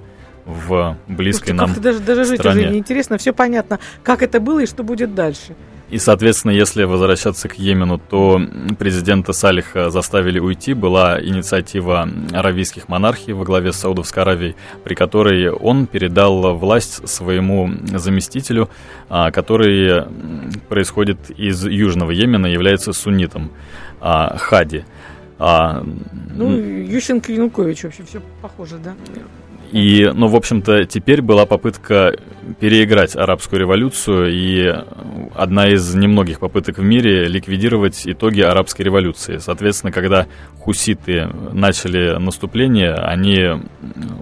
в 0.48 0.98
близкой 1.08 1.50
слушайте, 1.50 1.74
нам. 1.74 1.82
даже, 1.82 2.00
даже 2.00 2.25
жить 2.25 2.39
стране. 2.39 2.62
уже 2.62 2.72
неинтересно. 2.72 3.18
Все 3.18 3.34
понятно, 3.34 3.80
как 4.01 4.24
это 4.24 4.39
было 4.39 4.60
и 4.60 4.66
что 4.66 4.84
будет 4.84 5.13
дальше. 5.13 5.56
И, 5.89 6.00
соответственно, 6.00 6.51
если 6.51 6.84
возвращаться 6.84 7.48
к 7.48 7.58
Йемену, 7.58 7.98
то 7.98 8.42
президента 8.77 9.32
Салиха 9.32 9.89
заставили 9.89 10.38
уйти. 10.38 10.74
Была 10.74 11.22
инициатива 11.22 12.10
аравийских 12.34 12.89
монархий 12.89 13.32
во 13.32 13.46
главе 13.46 13.72
с 13.72 13.77
Саудовской 13.77 14.24
Аравией, 14.24 14.56
при 14.84 14.96
которой 14.96 15.50
он 15.50 15.88
передал 15.88 16.58
власть 16.58 17.08
своему 17.08 17.72
заместителю, 17.94 18.70
а, 19.10 19.32
который 19.32 20.04
происходит 20.68 21.30
из 21.30 21.66
Южного 21.66 22.12
Йемена, 22.12 22.48
является 22.48 22.92
суннитом 22.92 23.51
а, 24.01 24.38
Хади. 24.38 24.84
А, 25.39 25.86
Ну, 26.36 26.51
Ющенко 26.51 27.32
и 27.32 27.36
Янукович 27.36 27.84
вообще 27.84 28.04
все 28.04 28.22
похоже, 28.42 28.77
да? 28.77 28.94
И, 29.72 30.10
ну, 30.14 30.28
в 30.28 30.36
общем-то, 30.36 30.86
теперь 30.86 31.22
была 31.22 31.46
попытка 31.46 32.16
переиграть 32.60 33.16
арабскую 33.16 33.60
революцию, 33.60 34.32
и 34.32 34.74
одна 35.36 35.68
из 35.68 35.94
немногих 35.94 36.40
попыток 36.40 36.78
в 36.78 36.84
мире 36.84 37.28
ликвидировать 37.28 38.04
итоги 38.06 38.42
арабской 38.42 38.84
революции. 38.84 39.38
Соответственно, 39.38 39.92
когда 39.92 40.28
хуситы 40.60 41.30
начали 41.52 42.18
наступление, 42.18 42.94
они, 42.94 43.62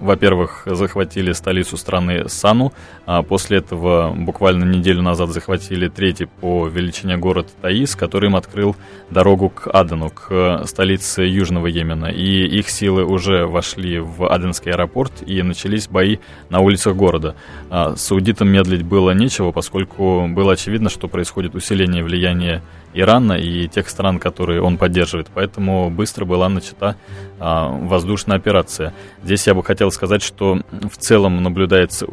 во-первых, 0.00 0.62
захватили 0.66 1.32
столицу 1.32 1.76
страны 1.76 2.28
Сану, 2.28 2.72
а 3.04 3.22
после 3.22 3.58
этого 3.58 4.12
буквально 4.16 4.64
неделю 4.64 5.02
назад 5.02 5.30
захватили 5.30 5.88
третий 5.88 6.26
по 6.26 6.66
величине 6.66 7.16
город 7.16 7.48
Таис, 7.62 7.94
который 7.94 8.28
им 8.28 8.36
открыл 8.36 8.76
дорогу 9.10 9.50
к 9.50 9.68
Адену, 9.72 10.10
к 10.10 10.62
столице 10.66 11.22
Южного 11.22 11.66
Йемена. 11.68 12.06
И 12.06 12.46
их 12.46 12.68
силы 12.68 13.04
уже 13.04 13.46
вошли 13.46 13.98
в 13.98 14.28
Аденский 14.28 14.72
аэропорт, 14.72 15.12
и 15.26 15.35
начались 15.42 15.88
бои 15.88 16.18
на 16.50 16.60
улицах 16.60 16.96
города. 16.96 17.34
А 17.70 17.96
Саудитам 17.96 18.48
медлить 18.48 18.82
было 18.82 19.10
нечего, 19.12 19.52
поскольку 19.52 20.26
было 20.28 20.52
очевидно, 20.52 20.90
что 20.90 21.08
происходит 21.08 21.54
усиление 21.54 22.02
влияния 22.02 22.62
Ирана 22.94 23.34
и 23.34 23.68
тех 23.68 23.88
стран, 23.88 24.18
которые 24.18 24.62
он 24.62 24.78
поддерживает. 24.78 25.28
Поэтому 25.34 25.90
быстро 25.90 26.24
была 26.24 26.48
начата 26.48 26.96
а, 27.38 27.68
воздушная 27.68 28.36
операция. 28.38 28.94
Здесь 29.22 29.46
я 29.46 29.54
бы 29.54 29.62
хотел 29.62 29.90
сказать, 29.90 30.22
что 30.22 30.60
в 30.70 30.96
целом 30.96 31.42
наблюдается 31.42 32.06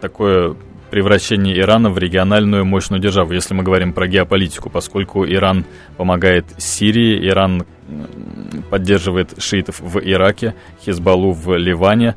такое 0.00 0.56
превращение 0.90 1.58
Ирана 1.58 1.90
в 1.90 1.98
региональную 1.98 2.64
мощную 2.64 3.00
державу, 3.00 3.32
если 3.32 3.54
мы 3.54 3.62
говорим 3.62 3.92
про 3.92 4.06
геополитику, 4.06 4.70
поскольку 4.70 5.26
Иран 5.26 5.64
помогает 5.96 6.46
Сирии, 6.58 7.26
Иран 7.26 7.64
поддерживает 8.70 9.42
шиитов 9.42 9.80
в 9.80 9.98
Ираке, 9.98 10.54
Хизбаллу 10.84 11.32
в 11.32 11.56
Ливане, 11.56 12.16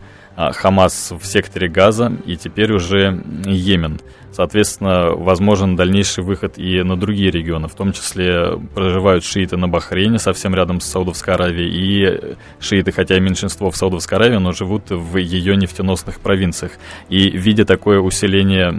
Хамас 0.53 1.11
в 1.11 1.25
секторе 1.25 1.67
Газа 1.67 2.11
и 2.25 2.37
теперь 2.37 2.71
уже 2.71 3.21
Йемен. 3.45 3.99
Соответственно, 4.31 5.11
возможен 5.11 5.75
дальнейший 5.75 6.23
выход 6.23 6.57
и 6.57 6.83
на 6.83 6.97
другие 6.97 7.31
регионы, 7.31 7.67
в 7.67 7.73
том 7.73 7.93
числе 7.93 8.59
проживают 8.75 9.23
шииты 9.23 9.57
на 9.57 9.67
Бахрейне, 9.67 10.19
совсем 10.19 10.53
рядом 10.55 10.81
с 10.81 10.85
Саудовской 10.85 11.33
Аравией, 11.33 11.69
и 11.71 12.35
шииты, 12.59 12.91
хотя 12.91 13.17
и 13.17 13.19
меньшинство 13.19 13.71
в 13.71 13.75
Саудовской 13.75 14.17
Аравии, 14.17 14.37
но 14.37 14.51
живут 14.51 14.89
в 14.89 15.17
ее 15.17 15.55
нефтеносных 15.55 16.19
провинциях. 16.19 16.73
И 17.09 17.29
видя 17.29 17.65
такое 17.65 17.99
усиление 17.99 18.73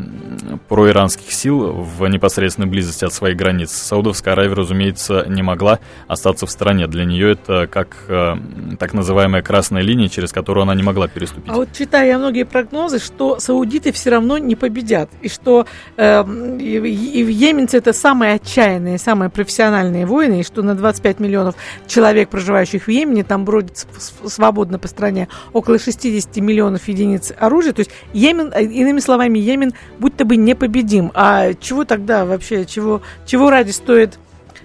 проиранских 0.69 1.33
сил 1.33 1.73
в 1.73 2.07
непосредственной 2.07 2.69
близости 2.69 3.05
от 3.05 3.13
своих 3.13 3.37
границ, 3.37 3.73
Саудовская 3.73 4.35
Аравия, 4.35 4.55
разумеется, 4.55 5.27
не 5.29 5.43
могла 5.43 5.81
остаться 6.07 6.47
в 6.47 6.51
стороне. 6.51 6.87
Для 6.87 7.05
нее 7.05 7.33
это 7.33 7.67
как 7.67 7.97
э, 8.09 8.37
так 8.79 8.95
называемая 8.95 9.43
красная 9.43 9.83
линия, 9.83 10.09
через 10.09 10.33
которую 10.33 10.63
она 10.63 10.75
не 10.75 10.83
могла 10.83 11.09
переступить. 11.09 11.51
А 11.51 11.57
вот 11.57 11.71
читая 11.73 12.19
многие 12.19 12.45
прогнозы, 12.45 12.99
что 12.99 13.41
саудиты 13.41 13.93
все 13.93 14.11
равно 14.11 14.39
не 14.39 14.55
победят, 14.55 15.11
и 15.23 15.29
что 15.29 15.40
э, 15.45 16.25
и, 16.61 16.77
и 16.77 17.25
в 17.25 17.29
йеменцы 17.29 17.79
это 17.79 17.93
самые 17.93 18.35
отчаянные, 18.35 18.99
самые 18.99 19.31
профессиональные 19.31 20.07
воины, 20.07 20.41
и 20.41 20.43
что 20.43 20.63
на 20.63 20.75
25 20.75 21.21
миллионов 21.21 21.55
человек, 21.87 22.29
проживающих 22.29 22.85
в 22.85 22.89
Йемене, 22.89 23.25
там 23.25 23.45
бродит 23.45 23.87
свободно 24.27 24.79
по 24.79 24.89
стране 24.89 25.29
около 25.53 25.79
60 25.79 26.37
миллионов 26.37 26.87
единиц 26.89 27.33
оружия. 27.39 27.73
То 27.73 27.81
есть 27.81 27.91
Йемен, 28.13 28.53
э, 28.55 28.63
иными 28.65 29.01
словами, 29.01 29.39
Йемен 29.39 29.73
будто 29.99 30.25
бы 30.25 30.37
непобедим. 30.37 31.11
А 31.15 31.55
чего 31.55 31.85
тогда 31.85 32.25
вообще, 32.25 32.65
чего, 32.65 33.03
чего 33.27 33.51
ради 33.51 33.71
стоит, 33.71 34.19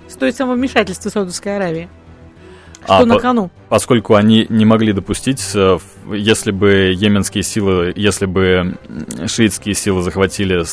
стоит 0.07 0.35
самовмешательство 0.35 1.09
Саудовской 1.09 1.55
Аравии? 1.55 1.89
Что 2.83 2.97
А, 2.97 3.05
на 3.05 3.15
по- 3.15 3.19
кону? 3.19 3.49
Поскольку 3.75 4.15
они 4.15 4.45
не 4.47 4.63
могли 4.63 4.93
допустить 4.93 5.51
э, 5.53 5.79
если 6.13 6.51
бы 6.51 6.93
йеменские 6.95 7.43
силы, 7.43 7.91
если 7.95 8.25
бы 8.25 8.77
шиитские 9.27 9.75
силы 9.75 10.01
захватили 10.01 10.63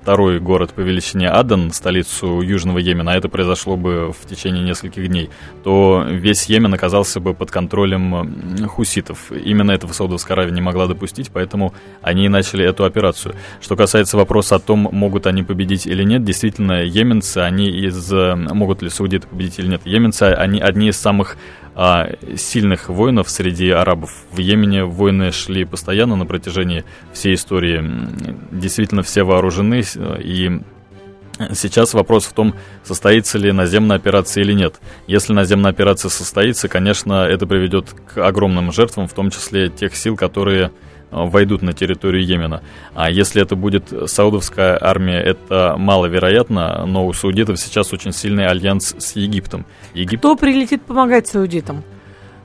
второй 0.00 0.40
город 0.40 0.72
по 0.72 0.80
величине 0.80 1.28
Адан, 1.28 1.70
столицу 1.70 2.40
Южного 2.40 2.78
Йемена, 2.78 3.12
а 3.12 3.16
это 3.16 3.28
произошло 3.28 3.76
бы 3.76 4.12
в 4.18 4.26
течение 4.26 4.64
нескольких 4.64 5.08
дней, 5.08 5.28
то 5.64 6.04
весь 6.08 6.46
Йемен 6.46 6.72
оказался 6.72 7.20
бы 7.20 7.34
под 7.34 7.50
контролем 7.50 8.66
хуситов. 8.68 9.30
Именно 9.32 9.72
этого 9.72 9.92
Саудовская 9.92 10.34
Аравия 10.34 10.52
не 10.52 10.62
могла 10.62 10.86
допустить, 10.86 11.30
поэтому 11.30 11.74
они 12.00 12.24
и 12.24 12.28
начали 12.28 12.64
эту 12.64 12.84
операцию. 12.84 13.34
Что 13.60 13.76
касается 13.76 14.16
вопроса 14.16 14.56
о 14.56 14.60
том, 14.60 14.88
могут 14.92 15.26
они 15.26 15.42
победить 15.42 15.86
или 15.86 16.04
нет, 16.04 16.24
действительно, 16.24 16.84
йеменцы, 16.84 17.38
они 17.38 17.68
из... 17.68 18.10
Могут 18.10 18.82
ли 18.82 18.88
саудиты 18.88 19.26
победить 19.26 19.58
или 19.58 19.66
нет? 19.66 19.82
Йеменцы, 19.84 20.22
они 20.22 20.60
одни 20.60 20.88
из 20.88 20.96
самых 20.96 21.36
а, 21.74 22.10
сильных 22.36 22.88
воинов 22.88 23.30
среди 23.30 23.70
арабов. 23.70 24.12
В 24.32 24.38
Йемене 24.38 24.84
войны 24.84 25.32
шли 25.32 25.64
постоянно 25.64 26.16
на 26.16 26.26
протяжении 26.26 26.84
всей 27.12 27.34
истории. 27.34 27.84
Действительно, 28.50 29.02
все 29.02 29.22
вооружены, 29.22 29.82
и 30.18 30.60
Сейчас 31.54 31.94
вопрос 31.94 32.26
в 32.26 32.34
том, 32.34 32.54
состоится 32.84 33.38
ли 33.38 33.50
наземная 33.50 33.96
операция 33.96 34.42
или 34.42 34.52
нет. 34.52 34.78
Если 35.06 35.32
наземная 35.32 35.70
операция 35.70 36.10
состоится, 36.10 36.68
конечно, 36.68 37.24
это 37.24 37.46
приведет 37.46 37.86
к 38.12 38.18
огромным 38.18 38.72
жертвам, 38.72 39.08
в 39.08 39.14
том 39.14 39.30
числе 39.30 39.70
тех 39.70 39.96
сил, 39.96 40.16
которые 40.16 40.70
войдут 41.10 41.62
на 41.62 41.72
территорию 41.72 42.24
Йемена. 42.24 42.62
А 42.94 43.10
если 43.10 43.42
это 43.42 43.56
будет 43.56 43.92
саудовская 44.06 44.78
армия, 44.80 45.20
это 45.20 45.74
маловероятно, 45.76 46.84
но 46.86 47.06
у 47.06 47.12
саудитов 47.12 47.58
сейчас 47.58 47.92
очень 47.92 48.12
сильный 48.12 48.46
альянс 48.46 48.94
с 48.98 49.16
Египтом. 49.16 49.66
Египет... 49.94 50.20
Кто 50.20 50.36
прилетит 50.36 50.82
помогать 50.82 51.26
саудитам? 51.26 51.82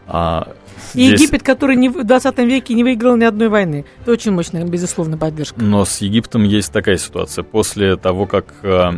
А, 0.07 0.49
здесь... 0.93 1.21
Египет, 1.21 1.43
который 1.43 1.75
не, 1.75 1.89
в 1.89 2.03
20 2.03 2.37
веке 2.39 2.73
не 2.73 2.83
выиграл 2.83 3.15
ни 3.15 3.23
одной 3.23 3.49
войны. 3.49 3.85
Это 4.01 4.11
очень 4.11 4.31
мощная, 4.31 4.63
безусловно, 4.65 5.17
поддержка. 5.17 5.61
Но 5.61 5.85
с 5.85 5.99
Египтом 6.01 6.43
есть 6.43 6.71
такая 6.71 6.97
ситуация. 6.97 7.43
После 7.43 7.97
того, 7.97 8.25
как 8.25 8.53
э, 8.63 8.91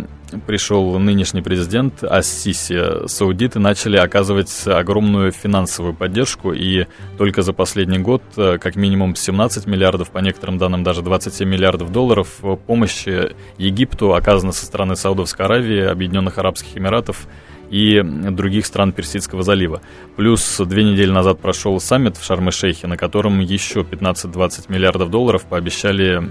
пришел 0.45 0.97
нынешний 0.99 1.41
президент 1.41 2.03
Ассиси, 2.03 3.07
саудиты 3.07 3.59
начали 3.59 3.97
оказывать 3.97 4.51
огромную 4.65 5.31
финансовую 5.31 5.93
поддержку, 5.93 6.53
и 6.53 6.85
только 7.17 7.41
за 7.41 7.53
последний 7.53 7.99
год 7.99 8.21
э, 8.35 8.57
как 8.59 8.75
минимум 8.75 9.15
17 9.15 9.65
миллиардов, 9.67 10.11
по 10.11 10.19
некоторым 10.19 10.57
данным 10.57 10.83
даже 10.83 11.01
27 11.01 11.47
миллиардов 11.47 11.91
долларов 11.91 12.41
помощи 12.65 13.35
Египту 13.57 14.13
оказано 14.13 14.51
со 14.51 14.65
стороны 14.65 14.95
Саудовской 14.95 15.45
Аравии, 15.45 15.81
Объединенных 15.81 16.37
Арабских 16.37 16.77
Эмиратов 16.77 17.27
и 17.69 18.01
других 18.03 18.65
стран 18.65 18.91
Персидского 18.91 19.43
залива. 19.43 19.81
Плюс 20.15 20.57
две 20.59 20.83
недели 20.83 21.11
назад 21.11 21.39
прошел 21.39 21.79
саммит 21.79 22.17
в 22.17 22.23
Шарм-Шейхе, 22.23 22.87
на 22.87 22.97
котором 22.97 23.39
еще 23.39 23.81
15-20 23.81 24.71
миллиардов 24.71 25.09
долларов 25.09 25.45
пообещали 25.45 26.23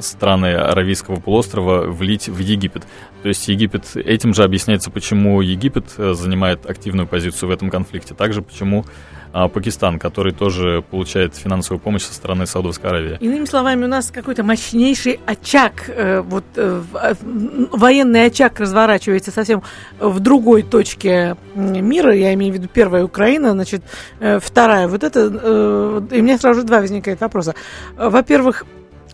страны 0.00 0.54
Аравийского 0.54 1.16
полуострова 1.20 1.86
влить 1.86 2.28
в 2.28 2.38
Египет. 2.38 2.84
То 3.22 3.28
есть 3.28 3.46
Египет, 3.48 3.96
этим 3.96 4.34
же 4.34 4.44
объясняется, 4.44 4.90
почему 4.90 5.40
Египет 5.40 5.84
э, 5.98 6.14
занимает 6.14 6.64
активную 6.68 7.06
позицию 7.06 7.50
в 7.50 7.52
этом 7.52 7.70
конфликте. 7.70 8.14
Также 8.14 8.42
почему 8.42 8.84
а, 9.32 9.48
Пакистан, 9.48 9.98
который 9.98 10.32
тоже 10.32 10.82
получает 10.90 11.36
финансовую 11.36 11.80
помощь 11.80 12.02
со 12.02 12.14
стороны 12.14 12.46
Саудовской 12.46 12.90
Аравии. 12.90 13.16
Иными 13.20 13.44
словами, 13.44 13.84
у 13.84 13.88
нас 13.88 14.10
какой-то 14.10 14.42
мощнейший 14.42 15.20
очаг, 15.26 15.84
э, 15.88 16.20
вот 16.20 16.44
э, 16.56 16.82
военный 17.72 18.26
очаг 18.26 18.60
разворачивается 18.60 19.30
совсем 19.30 19.62
в 19.98 20.20
другой 20.20 20.62
точке 20.62 21.36
мира, 21.54 22.14
я 22.14 22.34
имею 22.34 22.52
в 22.52 22.56
виду 22.56 22.68
первая 22.72 23.04
Украина, 23.04 23.52
значит, 23.52 23.82
вторая. 24.40 24.88
Вот 24.88 25.04
это, 25.04 25.26
и 26.10 26.20
у 26.20 26.22
меня 26.22 26.38
сразу 26.38 26.60
же 26.60 26.66
два 26.66 26.80
возникает 26.80 27.20
вопроса. 27.20 27.54
Во-первых, 27.96 28.64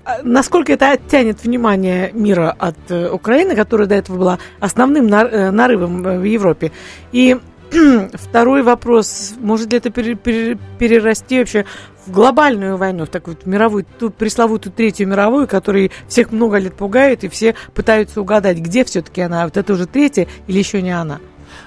а 0.07 0.21
насколько 0.23 0.73
это 0.73 0.93
оттянет 0.93 1.43
внимание 1.43 2.13
мира 2.13 2.55
от 2.57 2.77
э, 2.91 3.11
Украины, 3.11 3.57
которая 3.57 3.89
до 3.89 3.97
этого 3.97 4.17
была 4.17 4.39
основным 4.61 5.13
э, 5.13 5.51
нарывом 5.51 6.07
э, 6.07 6.19
в 6.21 6.23
Европе? 6.23 6.71
И 7.11 7.37
второй 8.13 8.63
вопрос, 8.63 9.35
может 9.39 9.73
ли 9.73 9.79
это 9.79 9.91
перерасти 9.91 11.39
вообще 11.39 11.65
в 12.07 12.13
глобальную 12.13 12.77
войну, 12.77 13.07
в 13.07 13.09
такую 13.09 13.37
мировую, 13.45 13.85
ту 13.99 14.11
пресловутую 14.11 14.73
Третью 14.73 15.09
мировую, 15.09 15.49
которая 15.49 15.91
всех 16.09 16.31
много 16.31 16.59
лет 16.59 16.75
пугает, 16.75 17.25
и 17.25 17.29
все 17.29 17.55
пытаются 17.75 18.21
угадать, 18.21 18.59
где 18.59 18.85
все-таки 18.85 19.21
она, 19.21 19.45
вот 19.45 19.57
это 19.57 19.73
уже 19.73 19.87
третья 19.87 20.29
или 20.47 20.59
еще 20.59 20.83
не 20.83 20.93
она? 20.93 21.19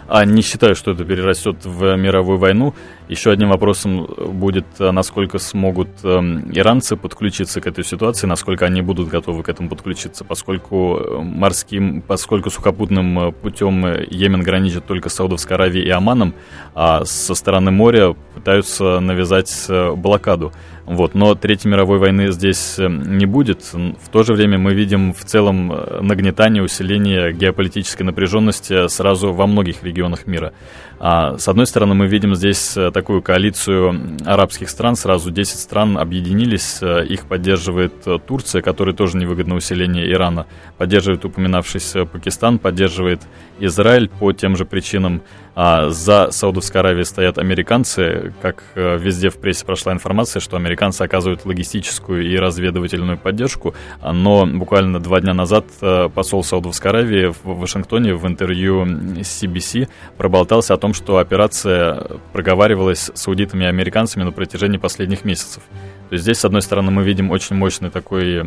А 0.09 0.25
не 0.25 0.41
считаю, 0.41 0.73
что 0.75 0.91
это 0.91 1.05
перерастет 1.05 1.65
в 1.65 1.95
мировую 1.95 2.39
войну. 2.39 2.73
Еще 3.09 3.31
одним 3.31 3.49
вопросом 3.49 4.07
будет, 4.33 4.65
э, 4.79 4.89
насколько 4.89 5.37
смогут 5.37 5.89
эм, 6.03 6.51
иранцы 6.51 6.95
подключиться 6.95 7.61
к 7.61 7.67
этой 7.67 7.83
ситуации, 7.83 8.25
насколько 8.25 8.65
они 8.65 8.81
будут 8.81 9.07
готовы 9.07 9.43
к 9.43 9.49
этому 9.49 9.69
подключиться, 9.69 10.23
поскольку 10.23 10.97
э, 10.97 11.19
морским, 11.21 12.01
поскольку 12.01 12.49
сухопутным 12.49 13.19
э, 13.19 13.31
путем 13.31 13.85
Йемен 13.85 14.41
граничит 14.41 14.85
только 14.85 15.09
с 15.09 15.13
Саудовской 15.13 15.55
Аравией 15.57 15.85
и 15.87 15.89
Оманом, 15.89 16.33
а 16.73 17.05
со 17.05 17.35
стороны 17.35 17.69
моря 17.69 18.15
пытаются 18.33 18.99
навязать 18.99 19.67
блокаду. 19.95 20.51
Вот, 20.85 21.13
но 21.13 21.35
Третьей 21.35 21.69
мировой 21.69 21.99
войны 21.99 22.31
здесь 22.31 22.77
не 22.79 23.27
будет. 23.27 23.73
В 23.73 24.09
то 24.11 24.23
же 24.23 24.33
время 24.33 24.57
мы 24.57 24.73
видим 24.73 25.13
в 25.13 25.23
целом 25.23 25.67
нагнетание, 26.01 26.63
усиление 26.63 27.31
геополитической 27.31 28.01
напряженности 28.01 28.87
сразу 28.87 29.31
во 29.31 29.45
многих 29.45 29.83
регионах 29.83 29.98
мира. 30.27 30.53
А, 30.99 31.37
с 31.37 31.47
одной 31.47 31.65
стороны, 31.65 31.95
мы 31.95 32.07
видим 32.07 32.35
здесь 32.35 32.75
э, 32.75 32.91
такую 32.91 33.21
коалицию 33.21 34.17
арабских 34.25 34.69
стран, 34.69 34.97
сразу 34.97 35.31
10 35.31 35.57
стран 35.57 35.97
объединились, 35.97 36.79
э, 36.81 37.05
их 37.05 37.25
поддерживает 37.25 37.93
э, 38.05 38.19
Турция, 38.25 38.61
которая 38.61 38.93
тоже 38.93 39.17
невыгодно 39.17 39.55
усиление 39.55 40.11
Ирана, 40.11 40.45
поддерживает 40.77 41.23
упоминавшийся 41.23 42.03
Пакистан, 42.03 42.59
поддерживает 42.59 43.21
Израиль. 43.59 44.09
По 44.09 44.33
тем 44.33 44.57
же 44.57 44.65
причинам. 44.65 45.21
А 45.55 45.89
за 45.89 46.31
Саудовской 46.31 46.79
Аравией 46.79 47.05
стоят 47.05 47.37
американцы, 47.37 48.33
как 48.41 48.63
везде 48.75 49.29
в 49.29 49.37
прессе 49.37 49.65
прошла 49.65 49.91
информация, 49.91 50.39
что 50.39 50.55
американцы 50.55 51.01
оказывают 51.01 51.45
логистическую 51.45 52.25
и 52.25 52.37
разведывательную 52.37 53.17
поддержку, 53.17 53.75
но 54.01 54.45
буквально 54.45 55.01
два 55.01 55.19
дня 55.19 55.33
назад 55.33 55.65
посол 56.13 56.45
Саудовской 56.45 56.91
Аравии 56.91 57.33
в 57.43 57.59
Вашингтоне 57.59 58.13
в 58.13 58.25
интервью 58.25 58.85
CBC 58.85 59.89
проболтался 60.17 60.75
о 60.75 60.77
том, 60.77 60.88
том, 60.89 60.93
что 60.95 61.17
операция 61.17 62.01
проговаривалась 62.33 63.11
с 63.13 63.27
аудитами 63.27 63.65
и 63.65 63.67
американцами 63.67 64.23
на 64.23 64.31
протяжении 64.31 64.77
последних 64.77 65.23
месяцев. 65.23 65.61
То 66.09 66.13
есть 66.13 66.23
здесь, 66.23 66.39
с 66.39 66.45
одной 66.45 66.63
стороны, 66.63 66.89
мы 66.89 67.03
видим 67.03 67.29
очень 67.29 67.55
мощный 67.55 67.91
такой 67.91 68.43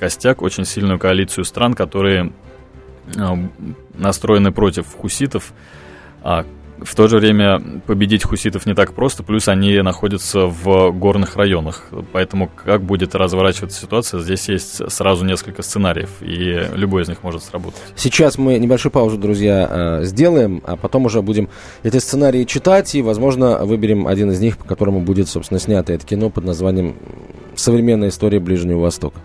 костяк, 0.00 0.40
очень 0.40 0.64
сильную 0.64 0.98
коалицию 0.98 1.44
стран, 1.44 1.74
которые 1.74 2.32
а, 3.18 3.38
настроены 3.94 4.52
против 4.52 4.86
хуситов, 4.94 5.52
а 6.22 6.46
в 6.84 6.94
то 6.94 7.08
же 7.08 7.18
время 7.18 7.60
победить 7.86 8.24
хуситов 8.24 8.66
не 8.66 8.74
так 8.74 8.92
просто, 8.92 9.22
плюс 9.22 9.48
они 9.48 9.80
находятся 9.82 10.46
в 10.46 10.90
горных 10.92 11.36
районах. 11.36 11.84
Поэтому 12.12 12.50
как 12.64 12.82
будет 12.82 13.14
разворачиваться 13.14 13.80
ситуация, 13.80 14.20
здесь 14.20 14.48
есть 14.48 14.90
сразу 14.90 15.24
несколько 15.24 15.62
сценариев, 15.62 16.10
и 16.20 16.66
любой 16.74 17.02
из 17.02 17.08
них 17.08 17.22
может 17.22 17.42
сработать. 17.42 17.80
Сейчас 17.96 18.38
мы 18.38 18.58
небольшую 18.58 18.92
паузу, 18.92 19.18
друзья, 19.18 19.68
э, 19.70 20.04
сделаем, 20.04 20.62
а 20.66 20.76
потом 20.76 21.06
уже 21.06 21.22
будем 21.22 21.48
эти 21.82 21.98
сценарии 21.98 22.44
читать, 22.44 22.94
и, 22.94 23.02
возможно, 23.02 23.64
выберем 23.64 24.06
один 24.06 24.30
из 24.30 24.40
них, 24.40 24.58
по 24.58 24.64
которому 24.64 25.00
будет, 25.00 25.28
собственно, 25.28 25.60
снято 25.60 25.92
это 25.92 26.06
кино 26.06 26.30
под 26.30 26.44
названием 26.44 26.96
«Современная 27.54 28.10
история 28.10 28.40
Ближнего 28.40 28.80
Востока». 28.80 29.18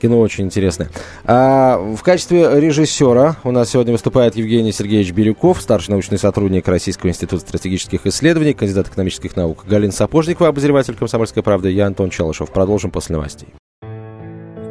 Кино 0.00 0.20
очень 0.20 0.44
интересное. 0.44 0.88
А 1.24 1.78
в 1.78 2.02
качестве 2.02 2.60
режиссера 2.60 3.36
у 3.44 3.50
нас 3.50 3.70
сегодня 3.70 3.92
выступает 3.92 4.36
Евгений 4.36 4.72
Сергеевич 4.72 5.12
Бирюков, 5.12 5.60
старший 5.60 5.92
научный 5.92 6.18
сотрудник 6.18 6.66
Российского 6.68 7.10
института 7.10 7.40
стратегических 7.40 8.06
исследований, 8.06 8.54
кандидат 8.54 8.88
экономических 8.88 9.36
наук. 9.36 9.64
Галина 9.68 9.92
Сапожникова, 9.92 10.48
обозреватель 10.48 10.94
«Комсомольской 10.94 11.42
правды». 11.42 11.70
Я 11.70 11.86
Антон 11.86 12.08
Челышев. 12.10 12.50
Продолжим 12.50 12.90
после 12.90 13.16
новостей. 13.16 13.48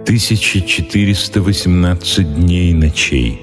1418 0.03 2.35
дней 2.35 2.71
и 2.71 2.73
ночей. 2.73 3.41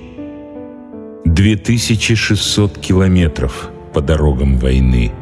2600 1.25 2.79
километров 2.79 3.71
по 3.95 4.01
дорогам 4.01 4.59
войны. 4.59 5.13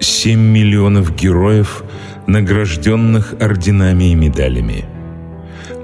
7 0.00 0.38
миллионов 0.38 1.14
героев, 1.14 1.84
награжденных 2.30 3.34
орденами 3.40 4.12
и 4.12 4.14
медалями. 4.14 4.84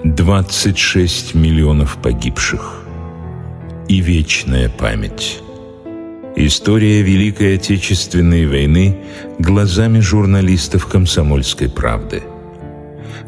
26 0.04 1.34
миллионов 1.34 1.98
погибших. 2.00 2.84
И 3.88 4.00
вечная 4.00 4.68
память. 4.68 5.40
История 6.36 7.02
Великой 7.02 7.56
Отечественной 7.56 8.46
войны 8.46 8.96
глазами 9.40 9.98
журналистов 9.98 10.86
«Комсомольской 10.86 11.68
правды». 11.68 12.22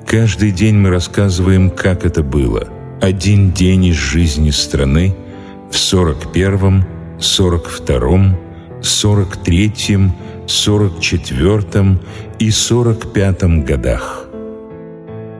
Каждый 0.06 0.52
день 0.52 0.76
мы 0.76 0.90
рассказываем, 0.90 1.70
как 1.70 2.06
это 2.06 2.22
было. 2.22 2.68
Один 3.00 3.50
день 3.50 3.86
из 3.86 3.96
жизни 3.96 4.50
страны 4.50 5.16
в 5.72 5.74
41-м, 5.74 6.86
42-м 7.18 8.36
43, 8.80 9.98
44 10.48 11.98
и 12.38 12.50
45 12.50 13.64
годах. 13.64 14.24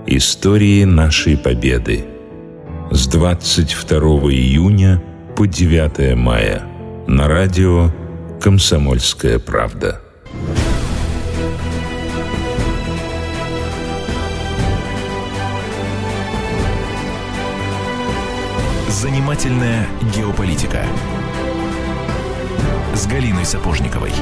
Истории 0.06 0.84
нашей 0.84 1.38
Победы 1.38 2.04
с 2.90 3.06
22 3.08 3.98
июня 4.32 5.02
по 5.34 5.46
9 5.46 6.14
мая 6.14 6.62
на 7.06 7.26
радио 7.26 7.90
«Комсомольская 8.38 9.38
правда». 9.38 10.02
Занимательная 18.90 19.86
геополитика 20.14 20.82
с 22.94 23.06
Галиной 23.06 23.46
Сапожниковой. 23.46 24.12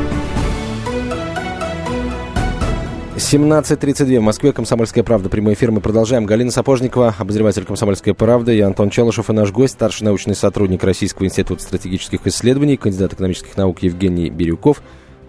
17.32 3.16 4.18
в 4.18 4.22
Москве. 4.22 4.52
Комсомольская 4.52 5.02
правда. 5.02 5.30
Прямой 5.30 5.54
эфир. 5.54 5.70
Мы 5.70 5.80
продолжаем. 5.80 6.26
Галина 6.26 6.50
Сапожникова, 6.50 7.14
обозреватель 7.16 7.64
«Комсомольской 7.64 8.12
правды». 8.12 8.54
Я 8.54 8.66
Антон 8.66 8.90
Челышев 8.90 9.30
и 9.30 9.32
наш 9.32 9.52
гость, 9.52 9.72
старший 9.72 10.04
научный 10.04 10.34
сотрудник 10.34 10.84
Российского 10.84 11.24
института 11.24 11.62
стратегических 11.62 12.26
исследований, 12.26 12.76
кандидат 12.76 13.14
экономических 13.14 13.56
наук 13.56 13.78
Евгений 13.82 14.28
Бирюков. 14.28 14.82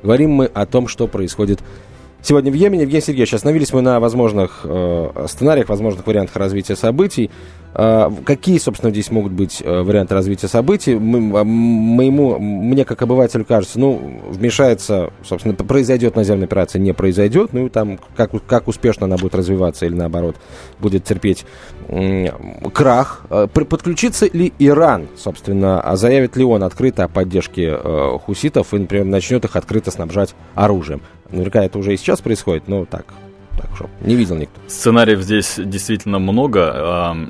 Говорим 0.04 0.32
мы 0.32 0.48
о 0.48 0.66
том, 0.66 0.90
что 0.90 1.08
происходит 1.08 1.62
сегодня 2.22 2.52
в 2.52 2.56
Йемене. 2.56 2.84
Евгений 2.84 3.02
Сергеевич, 3.02 3.34
остановились 3.34 3.74
мы 3.74 3.82
на 3.82 4.00
возможных 4.00 4.62
э, 4.64 5.26
сценариях, 5.28 5.70
возможных 5.70 6.06
вариантах 6.06 6.36
развития 6.36 6.76
событий. 6.76 7.30
Э, 7.74 8.10
какие, 8.26 8.58
собственно, 8.58 8.92
здесь 8.92 9.12
могут 9.12 9.32
быть 9.32 9.62
э, 9.64 9.82
варианты 9.82 10.14
развития 10.14 10.48
событий? 10.48 10.96
Мы, 10.96 11.20
моему, 11.44 12.40
мне, 12.40 12.86
как 12.86 13.02
обывателю, 13.02 13.46
кажется, 13.46 13.80
ну, 13.80 14.22
вмешается, 14.30 15.12
собственно, 15.24 15.54
произойдет 15.54 16.16
наземная 16.16 16.46
операция, 16.46 16.80
не 16.80 16.94
произойдет, 16.94 17.54
ну, 17.54 17.68
и 17.68 17.70
там, 17.70 18.00
как, 18.16 18.32
как 18.46 18.68
успешно 18.68 19.06
она 19.06 19.18
будет 19.18 19.36
развиваться 19.36 19.86
или, 19.86 19.94
наоборот, 19.94 20.36
будет 20.80 21.04
терпеть 21.04 21.46
э, 21.88 22.28
крах. 22.74 23.26
Подключится 23.54 24.26
ли 24.26 24.54
Иран, 24.60 25.08
собственно, 25.16 25.82
а 25.82 25.96
заявит 25.96 26.36
ли 26.36 26.44
он 26.44 26.64
открыто 26.64 27.04
о 27.04 27.08
поддержке 27.08 27.78
э, 27.82 28.18
хуситов 28.26 28.74
и, 28.74 28.80
например, 28.80 29.06
начнет 29.06 29.46
их 29.46 29.56
открыто 29.56 29.92
снабжать 29.92 30.36
оружием? 30.56 31.02
Наверняка 31.32 31.64
это 31.64 31.78
уже 31.78 31.94
и 31.94 31.98
сейчас 31.98 32.22
происходит, 32.22 32.68
но 32.68 32.86
так, 32.86 33.14
так 33.58 33.70
что 33.76 33.90
не 34.02 34.16
видел 34.16 34.36
никто. 34.36 34.60
Сценариев 34.68 35.22
здесь 35.22 35.56
действительно 35.58 36.20
много. 36.20 37.30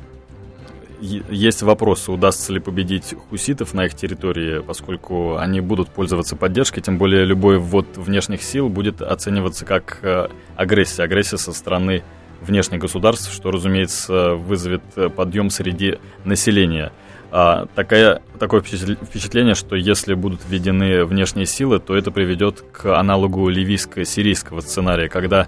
Есть 0.99 1.61
вопросы, 1.61 2.11
удастся 2.11 2.51
ли 2.51 2.59
победить 2.59 3.13
хуситов 3.29 3.75
на 3.75 3.85
их 3.85 3.93
территории, 3.93 4.61
поскольку 4.61 5.37
они 5.37 5.61
будут 5.61 5.89
пользоваться 5.89 6.35
поддержкой, 6.35 6.81
тем 6.81 6.97
более 6.97 7.23
любой 7.23 7.59
ввод 7.59 7.85
внешних 7.97 8.41
сил 8.41 8.67
будет 8.67 9.03
оцениваться 9.03 9.63
как 9.63 9.99
э, 10.01 10.27
агрессия, 10.55 11.03
агрессия 11.03 11.37
со 11.37 11.53
стороны 11.53 12.01
внешних 12.41 12.79
государств, 12.79 13.31
что, 13.31 13.51
разумеется, 13.51 14.33
вызовет 14.33 14.81
подъем 15.15 15.51
среди 15.51 15.99
населения. 16.25 16.91
А, 17.29 17.67
такая, 17.75 18.21
такое 18.39 18.61
впечатление, 18.61 19.53
что 19.53 19.75
если 19.75 20.13
будут 20.13 20.41
введены 20.47 21.03
внешние 21.03 21.45
силы, 21.45 21.79
то 21.79 21.95
это 21.95 22.09
приведет 22.11 22.61
к 22.71 22.97
аналогу 22.97 23.49
ливийско-сирийского 23.49 24.61
сценария, 24.61 25.09
когда 25.09 25.47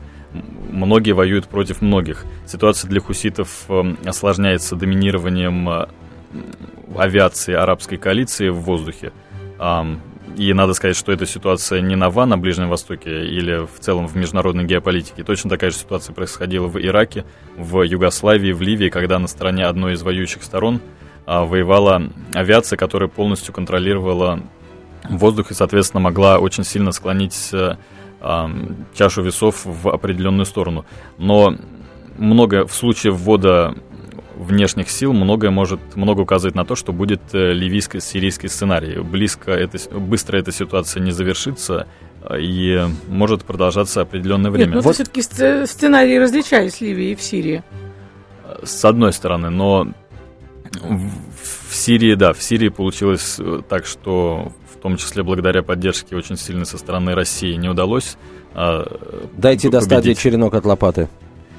многие 0.70 1.12
воюют 1.12 1.48
против 1.48 1.82
многих. 1.82 2.26
Ситуация 2.46 2.89
для 2.89 3.00
хуситов 3.00 3.65
эм, 3.70 3.98
осложняется 4.06 4.76
доминированием 4.76 5.70
э, 5.70 5.88
авиации 6.98 7.54
арабской 7.54 7.98
коалиции 7.98 8.50
в 8.50 8.60
воздухе. 8.60 9.12
И 10.38 10.54
надо 10.54 10.74
сказать, 10.74 10.96
что 10.96 11.12
эта 11.12 11.26
ситуация 11.26 11.82
не 11.82 11.96
нова 11.96 12.26
на 12.26 12.38
Ближнем 12.38 12.70
Востоке 12.70 13.26
или 13.26 13.65
в 13.65 13.80
целом 13.80 14.08
в 14.08 14.15
международной 14.15 14.63
геополитике. 14.63 15.24
Точно 15.24 15.50
такая 15.50 15.72
же 15.72 15.78
ситуация 15.78 16.13
происходила 16.13 16.68
в 16.68 16.80
Ираке, 16.80 17.26
в 17.58 17.82
Югославии, 17.82 18.54
в 18.54 18.62
Ливии, 18.62 18.89
когда 18.89 19.20
на 19.20 19.28
стороне 19.28 19.65
одной 19.65 19.94
из 19.94 20.04
воюющих 20.04 20.44
сторон– 20.44 20.82
воевала 21.30 22.02
авиация, 22.34 22.78
которая 22.78 23.10
полностью 23.10 23.54
контролировала 23.54 24.42
воздух 25.08 25.52
и, 25.52 25.54
соответственно, 25.54 26.02
могла 26.02 26.39
очень 26.39 26.63
сильно 26.63 26.92
склонить 26.92 27.52
э, 27.54 27.76
чашу 28.94 29.22
весов 29.22 29.62
в 29.63 29.89
определенную 29.89 30.46
сторону. 30.46 30.86
Но 31.18 31.56
много 32.18 32.65
в 32.65 32.74
случае 32.74 33.13
ввода 33.13 33.76
внешних 34.36 34.89
сил 34.89 35.12
многое 35.13 35.52
может 35.52 35.80
много 35.96 36.22
указывать 36.22 36.56
на 36.56 36.65
то, 36.65 36.76
что 36.76 36.94
будет 36.94 37.22
э, 37.34 37.54
ливийско-сирийский 37.54 38.48
сценарий. 38.48 39.00
Близко 39.02 39.52
это, 39.52 39.78
быстро 40.00 40.38
эта 40.38 40.52
ситуация 40.52 41.02
не 41.04 41.12
завершится 41.12 41.88
э, 42.24 42.39
и 42.39 42.86
может 43.08 43.44
продолжаться 43.44 44.02
определенное 44.02 44.50
время. 44.50 44.68
Нет, 44.68 44.76
но 44.76 44.82
вот. 44.82 44.96
все-таки 44.96 45.22
сценарии 45.22 46.18
различались 46.18 46.76
в 46.76 46.82
Ливии 46.82 47.12
и 47.12 47.15
в 47.15 47.22
Сирии. 47.22 47.63
С 48.63 48.84
одной 48.84 49.13
стороны, 49.13 49.50
но 49.50 49.88
в 50.74 51.76
Сирии, 51.76 52.16
да, 52.16 52.34
в 52.34 52.42
Сирии 52.42 52.70
получилось 52.70 53.38
э, 53.40 53.62
так, 53.68 53.86
что 53.86 54.52
в 54.74 54.82
том 54.82 54.98
числе 54.98 55.24
благодаря 55.24 55.64
поддержке 55.64 56.16
очень 56.16 56.38
сильной 56.38 56.66
со 56.66 56.78
стороны 56.78 57.14
России 57.14 57.54
не 57.56 57.70
удалось. 57.70 58.18
А, 58.54 58.84
Дайте 59.38 59.68
победить. 59.68 59.72
до 59.72 59.82
стадии 59.82 60.14
черенок 60.14 60.54
от 60.54 60.66
лопаты. 60.66 61.10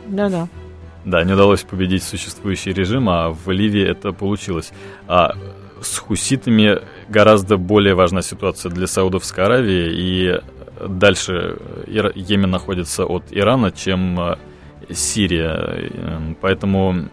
Да-да. 0.07 0.49
Да, 1.05 1.25
не 1.25 1.33
удалось 1.33 1.63
победить 1.63 2.03
существующий 2.03 2.73
режим, 2.73 3.09
а 3.09 3.31
в 3.31 3.51
Ливии 3.51 3.83
это 3.83 4.13
получилось. 4.13 4.73
А 5.07 5.35
с 5.81 5.99
хуситами 5.99 6.81
гораздо 7.09 7.57
более 7.57 7.95
важна 7.95 8.23
ситуация 8.23 8.71
для 8.71 8.87
Саудовской 8.87 9.45
Аравии, 9.45 9.91
и 9.93 10.41
дальше 10.87 11.57
Йемен 11.87 12.51
находится 12.51 13.05
от 13.05 13.25
Ирана, 13.31 13.71
чем 13.73 14.19
э, 14.21 14.37
Сирия. 14.91 15.91
Поэтому 16.41 17.09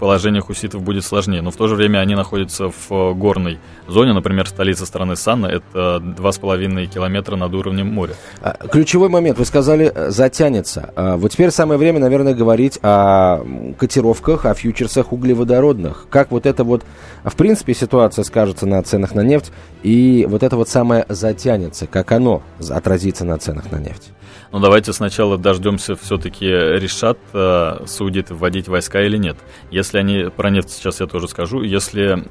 положение 0.00 0.40
хуситов 0.40 0.82
будет 0.82 1.04
сложнее. 1.04 1.42
Но 1.42 1.50
в 1.50 1.56
то 1.56 1.68
же 1.68 1.76
время 1.76 1.98
они 1.98 2.14
находятся 2.16 2.70
в 2.70 2.90
э, 2.90 3.12
горной 3.12 3.58
зоне. 3.86 4.14
Например, 4.14 4.48
столица 4.48 4.86
страны 4.86 5.14
Санна– 5.14 5.46
это 5.46 6.02
2,5 6.02 6.86
километра 6.86 7.36
над 7.36 7.54
уровнем 7.54 7.86
моря. 7.88 8.14
А, 8.40 8.66
ключевой 8.66 9.10
момент. 9.10 9.38
Вы 9.38 9.44
сказали, 9.44 9.92
э, 9.94 10.10
затянется. 10.10 10.92
А, 10.96 11.16
вот 11.18 11.32
теперь 11.32 11.50
самое 11.50 11.78
время, 11.78 12.00
наверное, 12.00 12.34
говорить 12.34 12.78
о 12.82 13.44
котировках, 13.78 14.46
о 14.46 14.54
фьючерсах 14.54 15.12
углеводородных. 15.12 16.06
Как 16.08 16.30
вот 16.30 16.46
это 16.46 16.64
вот, 16.64 16.82
в 17.22 17.36
принципе, 17.36 17.74
ситуация 17.74 18.24
скажется 18.24 18.66
на 18.66 18.82
ценах 18.82 19.14
на 19.14 19.20
нефть, 19.20 19.52
и 19.82 20.26
вот 20.28 20.42
это 20.42 20.56
вот 20.56 20.70
самое 20.70 21.04
затянется, 21.10 21.86
как 21.86 22.10
оно 22.12 22.42
отразится 22.70 23.26
на 23.26 23.36
ценах 23.36 23.70
на 23.70 23.76
нефть? 23.76 24.12
Но 24.52 24.58
ну, 24.58 24.64
давайте 24.64 24.92
сначала 24.92 25.38
дождемся, 25.38 25.94
все-таки 25.94 26.46
решат 26.46 27.18
э, 27.32 27.84
судит 27.86 28.30
вводить 28.30 28.66
войска 28.66 29.02
или 29.02 29.16
нет. 29.16 29.36
Если 29.70 29.98
они, 29.98 30.24
про 30.24 30.50
нефть 30.50 30.70
сейчас 30.70 31.00
я 31.00 31.06
тоже 31.06 31.28
скажу, 31.28 31.62
если 31.62 32.24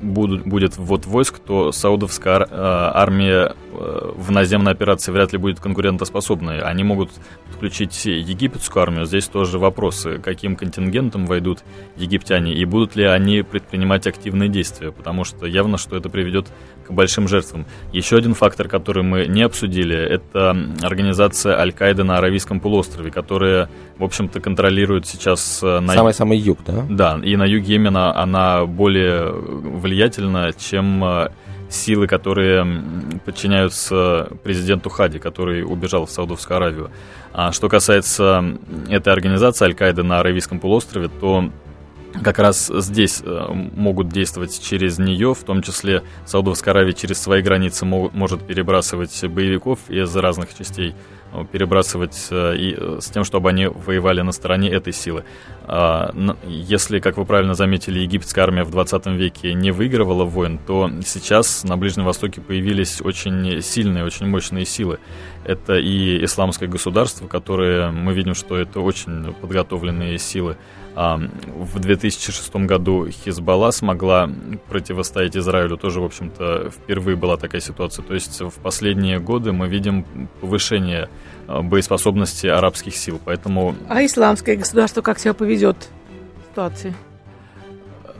будут, 0.00 0.44
будет 0.44 0.76
ввод 0.76 1.06
войск, 1.06 1.38
то 1.38 1.70
саудовская 1.70 2.34
ар, 2.34 2.42
э, 2.42 2.46
армия 2.50 3.54
в 3.74 4.30
наземной 4.30 4.72
операции 4.72 5.12
вряд 5.12 5.32
ли 5.32 5.38
будет 5.38 5.60
конкурентоспособной. 5.60 6.60
Они 6.60 6.84
могут 6.84 7.10
подключить 7.50 8.04
египетскую 8.06 8.82
армию. 8.82 9.06
Здесь 9.06 9.26
тоже 9.28 9.58
вопросы, 9.58 10.18
каким 10.18 10.56
контингентом 10.56 11.26
войдут 11.26 11.60
египтяне 11.96 12.54
и 12.54 12.64
будут 12.64 12.96
ли 12.96 13.04
они 13.04 13.42
предпринимать 13.42 14.06
активные 14.06 14.48
действия, 14.48 14.92
потому 14.92 15.24
что 15.24 15.46
явно, 15.46 15.78
что 15.78 15.96
это 15.96 16.08
приведет 16.08 16.46
к 16.86 16.92
большим 16.92 17.28
жертвам. 17.28 17.66
Еще 17.92 18.16
один 18.16 18.34
фактор, 18.34 18.68
который 18.68 19.02
мы 19.02 19.26
не 19.26 19.42
обсудили, 19.42 19.96
это 19.96 20.56
организация 20.82 21.58
Аль-Каида 21.58 22.04
на 22.04 22.18
Аравийском 22.18 22.60
полуострове, 22.60 23.10
которая, 23.10 23.68
в 23.98 24.04
общем-то, 24.04 24.40
контролирует 24.40 25.06
сейчас... 25.06 25.60
Э, 25.62 25.80
на... 25.80 25.94
Самый-самый 25.94 26.38
юг, 26.38 26.58
да? 26.66 26.86
Да, 26.88 27.20
и 27.22 27.36
на 27.36 27.44
юге 27.44 27.74
Йемена 27.74 28.16
она 28.16 28.66
более 28.66 29.32
влиятельна, 29.32 30.52
чем 30.52 31.02
э, 31.04 31.30
силы, 31.74 32.06
которые 32.06 32.66
подчиняются 33.24 34.30
президенту 34.42 34.90
Хади, 34.90 35.18
который 35.18 35.62
убежал 35.62 36.06
в 36.06 36.10
Саудовскую 36.10 36.56
Аравию. 36.56 36.90
А 37.32 37.52
что 37.52 37.68
касается 37.68 38.56
этой 38.88 39.12
организации 39.12 39.64
Аль-Каиды 39.66 40.02
на 40.02 40.20
Аравийском 40.20 40.60
полуострове, 40.60 41.08
то 41.08 41.50
как 42.22 42.38
раз 42.38 42.70
здесь 42.72 43.22
э, 43.24 43.46
могут 43.52 44.08
действовать 44.08 44.60
через 44.62 44.98
нее, 44.98 45.34
в 45.34 45.42
том 45.42 45.62
числе 45.62 46.02
Саудовская 46.26 46.72
Аравия 46.72 46.92
через 46.92 47.20
свои 47.20 47.42
границы 47.42 47.84
может 47.84 48.46
перебрасывать 48.46 49.24
боевиков 49.24 49.78
из 49.88 50.14
разных 50.14 50.56
частей, 50.56 50.94
э, 51.32 51.44
перебрасывать 51.50 52.28
э, 52.30 52.56
и 52.56 53.00
с 53.00 53.06
тем, 53.06 53.24
чтобы 53.24 53.50
они 53.50 53.66
воевали 53.66 54.20
на 54.20 54.32
стороне 54.32 54.70
этой 54.70 54.92
силы. 54.92 55.24
А, 55.66 56.14
если, 56.46 57.00
как 57.00 57.16
вы 57.16 57.24
правильно 57.24 57.54
заметили, 57.54 58.00
египетская 58.00 58.44
армия 58.44 58.64
в 58.64 58.70
20 58.70 59.06
веке 59.06 59.54
не 59.54 59.70
выигрывала 59.70 60.24
войн, 60.24 60.58
то 60.64 60.90
сейчас 61.04 61.64
на 61.64 61.76
Ближнем 61.76 62.04
Востоке 62.04 62.40
появились 62.40 63.00
очень 63.00 63.60
сильные, 63.62 64.04
очень 64.04 64.26
мощные 64.26 64.66
силы. 64.66 64.98
Это 65.44 65.74
и 65.74 66.24
исламское 66.24 66.68
государство, 66.68 67.26
которое 67.26 67.90
мы 67.90 68.14
видим, 68.14 68.34
что 68.34 68.56
это 68.56 68.80
очень 68.80 69.34
подготовленные 69.34 70.18
силы 70.18 70.56
В 70.94 71.78
2006 71.80 72.54
году 72.54 73.08
Хизбалла 73.08 73.72
смогла 73.72 74.30
противостоять 74.68 75.36
Израилю. 75.36 75.76
Тоже, 75.76 76.00
в 76.00 76.04
общем-то, 76.04 76.70
впервые 76.70 77.16
была 77.16 77.36
такая 77.36 77.60
ситуация. 77.60 78.04
То 78.04 78.14
есть 78.14 78.40
в 78.40 78.54
последние 78.62 79.18
годы 79.18 79.52
мы 79.52 79.66
видим 79.66 80.28
повышение 80.40 81.08
а, 81.48 81.62
боеспособности 81.62 82.46
арабских 82.46 82.94
сил. 82.96 83.20
Поэтому... 83.24 83.74
А 83.88 84.04
исламское 84.04 84.56
государство 84.56 85.02
как 85.02 85.18
себя 85.18 85.34
поведет 85.34 85.76
в 86.44 86.50
ситуации? 86.50 86.94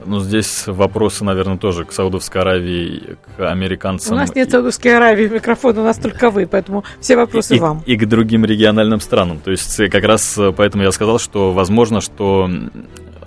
Ну, 0.05 0.19
здесь 0.19 0.67
вопросы, 0.67 1.23
наверное, 1.23 1.57
тоже 1.57 1.83
к 1.83 1.91
Саудовской 1.91 2.41
Аравии, 2.41 3.17
к 3.35 3.49
американцам. 3.49 4.13
У 4.13 4.19
нас 4.19 4.35
нет 4.35 4.51
Саудовской 4.51 4.95
Аравии, 4.95 5.27
микрофон 5.27 5.77
у 5.79 5.83
нас 5.83 5.97
только 5.97 6.29
вы, 6.29 6.45
поэтому 6.45 6.83
все 6.99 7.15
вопросы 7.15 7.55
и, 7.55 7.59
вам. 7.59 7.81
И 7.85 7.97
к 7.97 8.05
другим 8.05 8.45
региональным 8.45 8.99
странам. 8.99 9.39
То 9.39 9.51
есть 9.51 9.77
как 9.89 10.03
раз 10.03 10.39
поэтому 10.55 10.83
я 10.83 10.91
сказал, 10.91 11.19
что 11.19 11.51
возможно, 11.51 12.01
что 12.01 12.49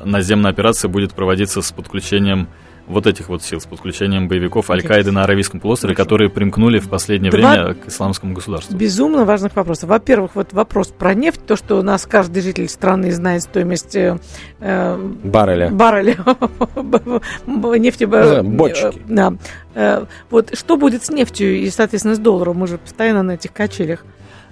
наземная 0.05 0.53
операция 0.53 0.89
будет 0.89 1.13
проводиться 1.15 1.63
с 1.63 1.73
подключением 1.73 2.49
вот 2.89 3.07
этих 3.07 3.29
вот 3.29 3.43
сил 3.43 3.61
с 3.61 3.67
подключением 3.67 4.29
боевиков 4.29 4.71
Аль-Каиды 4.71 5.11
на 5.13 5.25
Аравийском 5.25 5.61
полуострове, 5.61 5.95
которые 5.95 6.31
примкнули 6.31 6.79
в 6.79 6.89
последнее 6.89 7.31
Два 7.31 7.53
время 7.53 7.75
к 7.75 7.89
исламскому 7.89 8.35
государству. 8.35 8.77
Безумно 8.77 9.25
важных 9.25 9.55
вопросов. 9.57 9.91
Во-первых, 9.91 10.35
вот 10.35 10.53
вопрос 10.53 10.89
про 10.89 11.15
нефть, 11.15 11.41
то, 11.47 11.57
что 11.57 11.79
у 11.79 11.83
нас 11.83 12.07
каждый 12.07 12.43
житель 12.43 12.69
страны 12.69 13.13
знает 13.13 13.43
стоимость 13.43 13.95
э, 13.95 14.19
э 14.61 14.97
барреля. 15.25 15.71
Барреля 15.71 16.17
нефти. 17.79 18.07
Да, 18.07 18.43
бочки. 18.43 19.03
Да. 19.07 19.35
Э, 19.75 20.07
вот 20.31 20.57
что 20.57 20.77
будет 20.77 21.05
с 21.05 21.11
нефтью 21.11 21.59
и, 21.59 21.71
соответственно, 21.71 22.15
с 22.15 22.19
долларом? 22.19 22.57
Мы 22.59 22.67
же 22.67 22.79
постоянно 22.79 23.23
на 23.23 23.33
этих 23.33 23.53
качелях. 23.53 24.05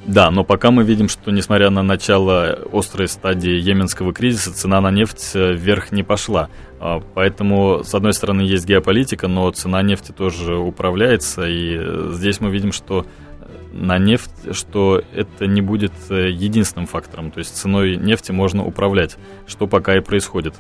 Да, 0.07 0.31
но 0.31 0.44
пока 0.44 0.70
мы 0.70 0.85
видим, 0.85 1.09
что 1.09 1.33
несмотря 1.33 1.70
на 1.70 1.83
начало 1.83 2.61
острой 2.72 3.09
стадии 3.09 3.51
йеменского 3.51 4.12
кризиса, 4.12 4.55
цена 4.55 4.81
на 4.81 4.90
нефть 4.92 5.33
э, 5.35 5.53
вверх 5.53 5.90
не 5.90 6.05
пошла. 6.05 6.49
А, 6.79 7.01
поэтому, 7.15 7.83
с 7.85 7.95
одной 7.95 8.12
стороны, 8.12 8.43
есть 8.43 8.67
геополитика, 8.67 9.29
но 9.29 9.51
цена 9.51 9.83
нефти 9.83 10.12
тоже 10.12 10.57
управляется, 10.57 11.47
и 11.47 11.77
э, 11.79 12.11
здесь 12.12 12.41
мы 12.41 12.51
видим, 12.51 12.73
что 12.73 13.07
на 13.73 13.99
нефть, 13.99 14.53
что 14.53 15.03
это 15.12 15.47
не 15.47 15.61
будет 15.61 15.93
э, 16.11 16.31
единственным 16.31 16.87
фактором. 16.87 17.31
То 17.31 17.39
есть 17.39 17.57
ценой 17.57 17.97
нефти 17.97 18.33
можно 18.33 18.65
управлять, 18.65 19.17
что 19.47 19.67
пока 19.67 19.97
и 19.97 20.01
происходит 20.01 20.55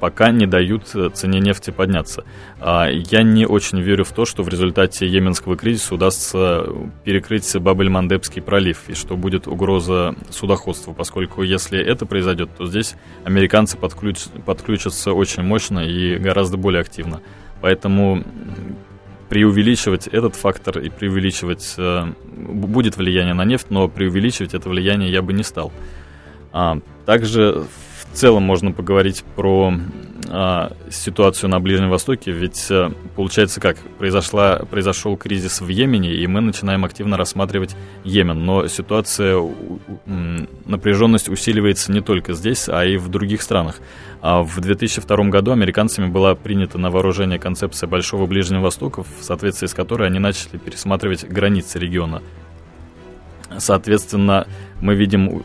пока 0.00 0.30
не 0.30 0.46
дают 0.46 0.94
э, 0.94 1.10
цене 1.12 1.40
нефти 1.40 1.70
подняться. 1.70 2.24
А, 2.60 2.88
я 2.88 3.22
не 3.22 3.46
очень 3.46 3.80
верю 3.80 4.04
в 4.04 4.12
то, 4.12 4.24
что 4.24 4.42
в 4.42 4.48
результате 4.48 5.06
йеменского 5.06 5.56
кризиса 5.56 5.94
удастся 5.94 6.66
перекрыть 7.04 7.54
Бабель-Мандебский 7.56 8.42
пролив, 8.42 8.88
и 8.88 8.94
что 8.94 9.16
будет 9.16 9.46
угроза 9.46 10.14
судоходства, 10.30 10.92
поскольку 10.92 11.42
если 11.42 11.78
это 11.78 12.06
произойдет, 12.06 12.50
то 12.56 12.66
здесь 12.66 12.94
американцы 13.24 13.76
подключ... 13.76 14.24
подключатся 14.44 15.12
очень 15.12 15.42
мощно 15.42 15.80
и 15.80 16.16
гораздо 16.16 16.56
более 16.56 16.80
активно. 16.80 17.20
Поэтому 17.60 18.24
преувеличивать 19.28 20.06
этот 20.06 20.36
фактор 20.36 20.78
и 20.78 20.88
преувеличивать... 20.90 21.74
Э, 21.78 22.12
будет 22.26 22.96
влияние 22.96 23.34
на 23.34 23.44
нефть, 23.44 23.66
но 23.70 23.88
преувеличивать 23.88 24.54
это 24.54 24.68
влияние 24.68 25.10
я 25.10 25.22
бы 25.22 25.32
не 25.32 25.42
стал. 25.42 25.72
А, 26.52 26.78
также 27.04 27.64
в 28.14 28.16
целом 28.16 28.44
можно 28.44 28.70
поговорить 28.70 29.24
про 29.34 29.74
а, 30.30 30.72
ситуацию 30.88 31.50
на 31.50 31.58
Ближнем 31.58 31.90
Востоке, 31.90 32.30
ведь 32.30 32.68
а, 32.70 32.92
получается 33.16 33.60
как, 33.60 33.76
произошла, 33.98 34.60
произошел 34.70 35.16
кризис 35.16 35.60
в 35.60 35.68
Йемене, 35.68 36.14
и 36.14 36.24
мы 36.28 36.40
начинаем 36.40 36.84
активно 36.84 37.16
рассматривать 37.16 37.74
Йемен, 38.04 38.44
но 38.44 38.68
ситуация, 38.68 39.42
напряженность 40.64 41.28
усиливается 41.28 41.90
не 41.90 42.02
только 42.02 42.34
здесь, 42.34 42.68
а 42.68 42.84
и 42.84 42.98
в 42.98 43.08
других 43.08 43.42
странах. 43.42 43.80
А 44.22 44.44
в 44.44 44.60
2002 44.60 45.16
году 45.24 45.50
американцами 45.50 46.06
была 46.06 46.36
принята 46.36 46.78
на 46.78 46.90
вооружение 46.90 47.40
концепция 47.40 47.88
Большого 47.88 48.26
Ближнего 48.26 48.60
Востока, 48.60 49.02
в 49.02 49.24
соответствии 49.24 49.66
с 49.66 49.74
которой 49.74 50.06
они 50.06 50.20
начали 50.20 50.56
пересматривать 50.56 51.28
границы 51.28 51.80
региона. 51.80 52.22
Соответственно, 53.58 54.46
мы 54.84 54.94
видим 54.94 55.42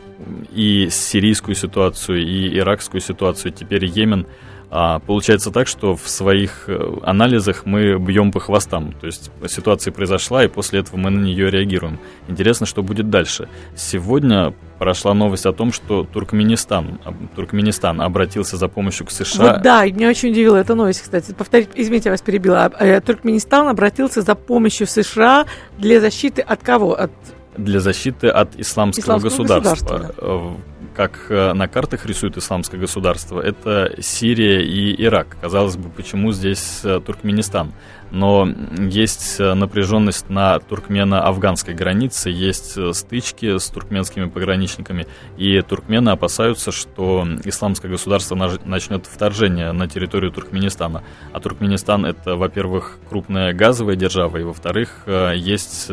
и 0.52 0.88
сирийскую 0.90 1.54
ситуацию, 1.54 2.22
и 2.22 2.58
иракскую 2.58 3.00
ситуацию, 3.00 3.52
теперь 3.52 3.86
Йемен. 3.86 4.26
А 4.72 5.00
получается 5.00 5.50
так, 5.50 5.66
что 5.66 5.96
в 5.96 6.08
своих 6.08 6.68
э, 6.68 6.78
анализах 7.02 7.66
мы 7.66 7.98
бьем 7.98 8.30
по 8.30 8.38
хвостам. 8.38 8.92
То 9.00 9.06
есть 9.06 9.32
ситуация 9.48 9.92
произошла, 9.92 10.44
и 10.44 10.48
после 10.48 10.78
этого 10.78 10.96
мы 10.96 11.10
на 11.10 11.18
нее 11.18 11.50
реагируем. 11.50 11.98
Интересно, 12.28 12.66
что 12.66 12.82
будет 12.82 13.10
дальше. 13.10 13.48
Сегодня 13.74 14.54
прошла 14.78 15.12
новость 15.12 15.46
о 15.46 15.52
том, 15.52 15.72
что 15.72 16.04
Туркменистан, 16.04 17.00
Туркменистан 17.34 18.00
обратился 18.00 18.58
за 18.58 18.68
помощью 18.68 19.06
к 19.06 19.10
США. 19.10 19.54
Вот 19.54 19.62
да, 19.62 19.84
меня 19.86 20.08
очень 20.08 20.30
удивила 20.30 20.58
эта 20.58 20.76
новость, 20.76 21.00
кстати. 21.00 21.32
Повторить, 21.32 21.70
извините, 21.74 22.10
я 22.10 22.12
вас 22.12 22.22
перебила. 22.22 22.70
Э, 22.78 23.00
Туркменистан 23.00 23.66
обратился 23.66 24.22
за 24.22 24.36
помощью 24.36 24.86
США 24.86 25.46
для 25.78 26.00
защиты 26.00 26.42
от 26.42 26.62
кого? 26.62 26.94
От 26.94 27.10
для 27.56 27.80
защиты 27.80 28.28
от 28.28 28.58
исламского, 28.58 29.18
исламского 29.18 29.44
государства. 29.46 29.98
государства 29.98 30.56
да. 30.56 30.60
Как 30.94 31.26
э, 31.28 31.52
на 31.52 31.68
картах 31.68 32.04
рисует 32.06 32.36
исламское 32.36 32.80
государство, 32.80 33.40
это 33.40 33.94
Сирия 34.00 34.62
и 34.62 35.02
Ирак. 35.02 35.36
Казалось 35.40 35.76
бы, 35.76 35.88
почему 35.88 36.32
здесь 36.32 36.80
э, 36.82 37.00
Туркменистан? 37.04 37.72
Но 38.10 38.48
есть 38.76 39.36
э, 39.38 39.54
напряженность 39.54 40.28
на 40.28 40.58
туркмено-афганской 40.58 41.74
границе, 41.74 42.30
есть 42.30 42.76
стычки 42.94 43.56
с 43.58 43.68
туркменскими 43.68 44.26
пограничниками, 44.28 45.06
и 45.36 45.60
туркмены 45.62 46.10
опасаются, 46.10 46.72
что 46.72 47.24
исламское 47.44 47.90
государство 47.90 48.34
начнет 48.34 49.06
вторжение 49.06 49.70
на 49.70 49.88
территорию 49.88 50.32
Туркменистана. 50.32 51.04
А 51.32 51.38
Туркменистан 51.38 52.04
это, 52.04 52.34
во-первых, 52.34 52.98
крупная 53.08 53.52
газовая 53.52 53.94
держава, 53.94 54.38
и 54.38 54.42
во-вторых, 54.42 55.04
есть 55.06 55.88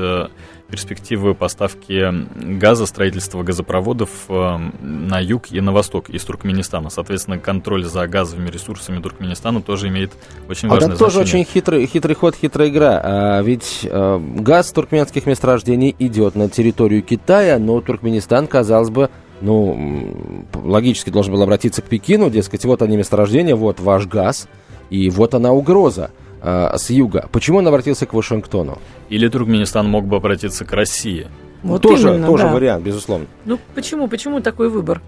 перспективы 0.70 1.34
поставки 1.34 2.14
газа, 2.58 2.86
строительства 2.86 3.44
газопроводов 3.44 4.10
э, 4.30 4.58
на 4.82 5.20
юг 5.20 5.52
и 5.52 5.62
на 5.62 5.72
восток 5.72 6.10
из 6.10 6.24
Туркменистана. 6.24 6.90
Соответственно, 6.90 7.40
контроль 7.40 7.86
за 7.86 8.08
газовыми 8.08 8.50
ресурсами 8.50 9.02
Туркменистана 9.02 9.62
тоже 9.62 9.88
имеет 9.88 10.12
очень 10.50 10.68
важное 10.68 10.90
а 10.90 10.92
это 10.92 11.00
тоже 11.00 11.20
очень 11.20 11.46
хитрый, 11.46 11.86
хитрый 11.86 12.16
ход, 12.16 12.36
хитрая 12.36 12.70
игра. 12.70 13.02
А 13.04 13.42
ведь 13.42 13.82
э, 13.84 14.20
газ 14.40 14.72
туркменских 14.72 15.26
месторождений 15.26 15.96
идет 16.00 16.36
на 16.36 16.50
территорию 16.50 17.02
Китая, 17.02 17.60
но 17.60 17.80
Туркменистан, 17.80 18.48
казалось 18.48 18.90
бы, 18.90 19.10
ну, 19.40 20.46
логически 20.54 21.10
должен 21.10 21.34
был 21.34 21.42
обратиться 21.42 21.82
к 21.82 21.86
Пекину, 21.86 22.30
дескать, 22.30 22.66
вот 22.66 22.82
они 22.82 22.98
месторождения, 22.98 23.56
вот 23.56 23.80
ваш 23.80 24.08
газ, 24.08 24.48
и 24.90 25.10
вот 25.10 25.34
она 25.34 25.52
угроза 25.52 26.12
э, 26.42 26.78
с 26.78 26.90
юга. 26.90 27.28
Почему 27.32 27.60
он 27.60 27.68
обратился 27.68 28.06
к 28.06 28.14
Вашингтону? 28.14 28.80
Или 29.10 29.28
Туркменистан 29.28 29.88
мог 29.88 30.06
бы 30.06 30.18
обратиться 30.18 30.66
к 30.66 30.74
России? 30.74 31.28
Вот 31.64 31.82
тоже 31.82 32.10
именно, 32.10 32.28
тоже 32.28 32.44
да. 32.44 32.54
вариант, 32.54 32.84
безусловно. 32.84 33.28
Ну 33.46 33.60
почему? 33.76 34.08
Почему 34.08 34.42
такой 34.42 34.70
выбор? 34.70 35.02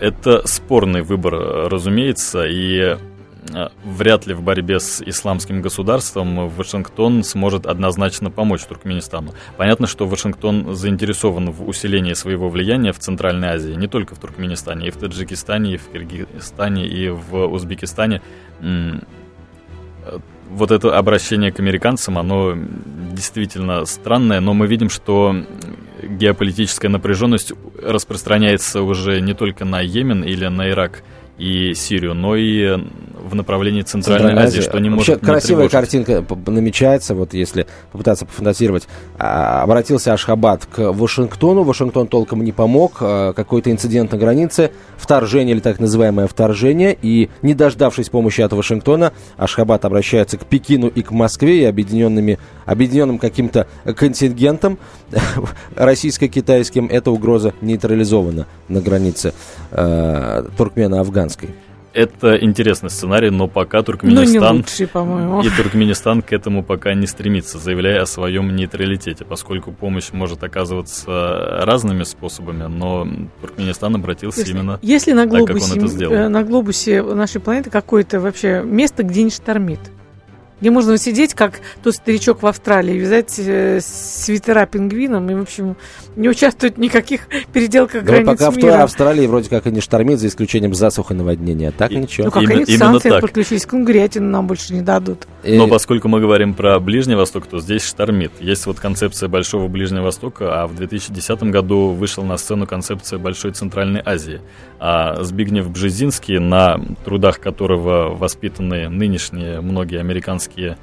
Это 0.00 0.46
спорный 0.46 1.02
выбор, 1.02 1.68
разумеется, 1.70 2.44
и 2.44 2.96
э, 3.54 3.68
вряд 3.84 4.26
ли 4.26 4.34
в 4.34 4.42
борьбе 4.42 4.78
с 4.80 5.02
исламским 5.02 5.62
государством 5.62 6.48
Вашингтон 6.48 7.22
сможет 7.22 7.66
однозначно 7.66 8.30
помочь 8.30 8.64
Туркменистану. 8.64 9.32
Понятно, 9.56 9.86
что 9.86 10.06
Вашингтон 10.06 10.74
заинтересован 10.74 11.50
в 11.50 11.66
усилении 11.66 12.12
своего 12.14 12.48
влияния 12.48 12.92
в 12.92 12.98
Центральной 12.98 13.48
Азии, 13.48 13.72
не 13.72 13.86
только 13.86 14.14
в 14.14 14.18
Туркменистане, 14.18 14.88
и 14.88 14.90
в 14.90 14.96
Таджикистане, 14.96 15.74
и 15.74 15.76
в 15.76 15.88
Киргизстане, 15.88 16.86
и 16.86 17.08
в 17.08 17.46
Узбекистане 17.46 18.20
вот 20.50 20.70
это 20.70 20.96
обращение 20.96 21.52
к 21.52 21.60
американцам, 21.60 22.18
оно 22.18 22.56
действительно 23.12 23.84
странное, 23.84 24.40
но 24.40 24.54
мы 24.54 24.66
видим, 24.66 24.88
что 24.88 25.34
геополитическая 26.02 26.90
напряженность 26.90 27.52
распространяется 27.82 28.82
уже 28.82 29.20
не 29.20 29.34
только 29.34 29.64
на 29.64 29.80
Йемен 29.80 30.22
или 30.22 30.46
на 30.46 30.70
Ирак 30.70 31.02
и 31.38 31.74
Сирию, 31.74 32.14
но 32.14 32.34
и 32.36 32.78
в 33.26 33.34
направлении 33.34 33.82
Центральной, 33.82 34.18
Центральной 34.20 34.42
Азии, 34.44 34.58
Азии, 34.58 34.68
что 34.68 34.78
не 34.78 34.88
Вообще 34.88 35.12
может 35.12 35.24
красивая 35.24 35.68
картинка 35.68 36.24
намечается, 36.46 37.14
вот 37.14 37.34
если 37.34 37.66
попытаться 37.92 38.24
пофантазировать. 38.24 38.86
А, 39.18 39.62
обратился 39.62 40.12
Ашхабад 40.12 40.66
к 40.66 40.92
Вашингтону, 40.92 41.62
Вашингтон 41.62 42.06
толком 42.06 42.44
не 42.44 42.52
помог, 42.52 42.98
а, 43.00 43.32
какой-то 43.32 43.70
инцидент 43.70 44.12
на 44.12 44.18
границе, 44.18 44.70
вторжение 44.96 45.54
или 45.54 45.60
так 45.60 45.80
называемое 45.80 46.26
вторжение, 46.26 46.96
и 47.00 47.28
не 47.42 47.54
дождавшись 47.54 48.08
помощи 48.08 48.40
от 48.40 48.52
Вашингтона, 48.52 49.12
Ашхабад 49.36 49.84
обращается 49.84 50.38
к 50.38 50.46
Пекину 50.46 50.88
и 50.88 51.02
к 51.02 51.10
Москве, 51.10 51.62
и 51.62 51.64
объединенными, 51.64 52.38
объединенным 52.64 53.18
каким-то 53.18 53.66
контингентом 53.96 54.78
российско-китайским, 55.74 56.86
эта 56.86 57.10
угроза 57.10 57.54
нейтрализована 57.60 58.46
на 58.68 58.80
границе 58.80 59.34
э, 59.70 60.44
туркмено-афганской. 61.26 61.50
Это 61.92 62.36
интересный 62.36 62.90
сценарий, 62.90 63.30
но 63.30 63.48
пока 63.48 63.82
Туркменистан... 63.82 64.26
Ну, 64.26 64.52
не 64.52 64.58
лучший, 64.58 64.86
по-моему. 64.86 65.40
И 65.40 65.48
Туркменистан 65.48 66.20
к 66.20 66.30
этому 66.30 66.62
пока 66.62 66.92
не 66.92 67.06
стремится, 67.06 67.58
заявляя 67.58 68.02
о 68.02 68.06
своем 68.06 68.54
нейтралитете, 68.54 69.24
поскольку 69.24 69.72
помощь 69.72 70.12
может 70.12 70.44
оказываться 70.44 71.62
разными 71.62 72.02
способами, 72.02 72.64
но 72.64 73.08
Туркменистан 73.40 73.94
обратился 73.94 74.40
если, 74.40 74.52
именно 74.52 74.78
если 74.82 75.12
на 75.12 75.24
глобусе, 75.24 75.54
так, 75.54 75.62
как 75.62 75.72
он 75.72 75.78
это 75.78 75.88
сделал. 75.88 76.14
Э, 76.14 76.28
на 76.28 76.42
глобусе 76.44 77.02
нашей 77.02 77.40
планеты 77.40 77.70
какое-то 77.70 78.20
вообще 78.20 78.62
место, 78.62 79.02
где 79.02 79.22
не 79.22 79.30
штормит 79.30 79.80
где 80.60 80.70
можно 80.70 80.96
сидеть, 80.98 81.34
как 81.34 81.60
тот 81.82 81.94
старичок 81.94 82.42
в 82.42 82.46
Австралии, 82.46 82.94
вязать 82.94 83.34
э, 83.38 83.80
свитера 83.82 84.64
пингвинам 84.66 85.28
и, 85.30 85.34
в 85.34 85.42
общем, 85.42 85.76
не 86.16 86.28
участвовать 86.28 86.76
в 86.76 86.80
никаких 86.80 87.28
переделках 87.52 88.04
да 88.04 88.12
границ 88.12 88.26
пока 88.26 88.50
мира. 88.50 88.58
в 88.58 88.60
той 88.60 88.82
Австралии 88.82 89.26
вроде 89.26 89.50
как 89.50 89.66
и 89.66 89.70
не 89.70 89.80
штормит, 89.80 90.18
за 90.18 90.28
исключением 90.28 90.74
засуха 90.74 91.14
наводнения. 91.14 91.72
Так 91.72 91.90
И- 91.92 91.96
ничего. 91.96 92.26
Ну, 92.26 92.30
как 92.30 92.42
Именно- 92.42 92.54
они 92.56 92.64
к 92.64 92.68
именно 92.68 92.78
санкциям 92.92 93.12
так. 93.14 93.22
подключились, 93.22 93.66
кунгурятину 93.66 94.28
нам 94.30 94.46
больше 94.46 94.72
не 94.72 94.80
дадут. 94.82 95.26
И- 95.44 95.56
Но 95.58 95.68
поскольку 95.68 96.08
мы 96.08 96.20
говорим 96.20 96.54
про 96.54 96.80
Ближний 96.80 97.14
Восток, 97.16 97.46
то 97.46 97.60
здесь 97.60 97.84
штормит. 97.86 98.32
Есть 98.40 98.66
вот 98.66 98.80
концепция 98.80 99.28
Большого 99.28 99.68
Ближнего 99.68 100.04
Востока, 100.04 100.62
а 100.62 100.66
в 100.66 100.74
2010 100.74 101.50
году 101.50 101.88
вышла 101.90 102.22
на 102.24 102.36
сцену 102.38 102.66
концепция 102.66 103.18
Большой 103.18 103.52
Центральной 103.52 104.00
Азии. 104.04 104.40
А 104.78 105.22
Збигнев 105.22 105.70
Бжезинский, 105.70 106.38
на 106.38 106.80
трудах 107.04 107.40
которого 107.40 108.14
воспитаны 108.14 108.88
нынешние 108.88 109.60
многие 109.60 110.00
американские 110.46 110.76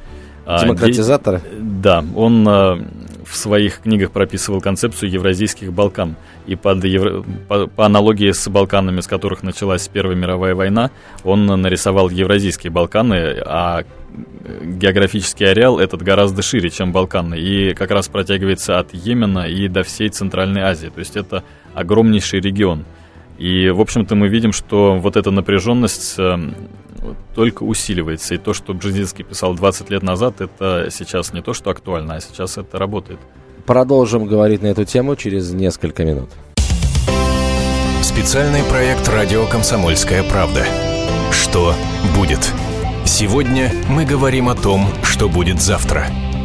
а, 0.46 0.60
де- 0.60 0.66
Демократизаторы. 0.66 1.42
Да, 1.60 2.04
он 2.16 2.46
а, 2.48 2.80
в 3.26 3.36
своих 3.36 3.80
книгах 3.80 4.12
прописывал 4.12 4.62
концепцию 4.62 5.10
евразийских 5.10 5.72
Балкан. 5.72 6.16
И 6.46 6.56
под 6.56 6.84
евро- 6.84 7.24
по, 7.48 7.68
по 7.68 7.86
аналогии 7.86 8.32
с 8.32 8.48
Балканами, 8.50 9.00
с 9.00 9.08
которых 9.08 9.44
началась 9.44 9.88
Первая 9.88 10.16
мировая 10.18 10.56
война, 10.56 10.92
он 11.24 11.46
нарисовал 11.46 12.10
евразийские 12.10 12.72
Балканы, 12.72 13.38
а 13.46 13.84
географический 14.62 15.50
ареал 15.50 15.80
этот 15.80 16.02
гораздо 16.02 16.42
шире, 16.42 16.70
чем 16.70 16.92
Балканы, 16.92 17.36
и 17.40 17.74
как 17.74 17.92
раз 17.92 18.10
протягивается 18.10 18.78
от 18.80 18.94
Йемена 18.94 19.48
и 19.48 19.68
до 19.68 19.84
всей 19.84 20.10
Центральной 20.10 20.62
Азии. 20.62 20.92
То 20.94 21.00
есть 21.00 21.16
это 21.16 21.44
огромнейший 21.74 22.42
регион. 22.42 22.84
И, 23.38 23.70
в 23.70 23.82
общем-то, 23.82 24.16
мы 24.16 24.28
видим, 24.28 24.52
что 24.52 24.98
вот 24.98 25.16
эта 25.16 25.32
напряженность 25.32 26.16
э, 26.18 26.38
только 27.36 27.64
усиливается. 27.64 28.36
И 28.36 28.38
то, 28.38 28.54
что 28.54 28.74
Бжезинский 28.74 29.24
писал 29.24 29.56
20 29.56 29.90
лет 29.90 30.04
назад, 30.04 30.42
это 30.42 30.88
сейчас 30.92 31.34
не 31.34 31.42
то, 31.42 31.54
что 31.54 31.70
актуально, 31.72 32.16
а 32.16 32.22
сейчас 32.22 32.58
это 32.58 32.78
работает. 32.78 33.20
Продолжим 33.66 34.26
говорить 34.26 34.62
на 34.62 34.68
эту 34.68 34.86
тему 34.86 35.16
через 35.16 35.52
несколько 35.52 36.04
минут. 36.04 36.30
Специальный 38.02 38.62
проект 38.64 39.08
«Радио 39.08 39.46
Комсомольская 39.48 40.24
правда». 40.24 40.66
Что 41.32 41.74
будет? 42.16 42.52
Сегодня 43.06 43.72
мы 43.90 44.06
говорим 44.06 44.50
о 44.50 44.56
том, 44.56 44.88
что 45.04 45.30
будет 45.30 45.62
завтра. 45.62 46.08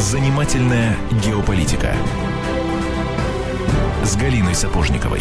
Занимательная 0.00 0.96
геополитика 1.22 1.92
с 4.02 4.16
Галиной 4.16 4.54
Сапожниковой. 4.54 5.20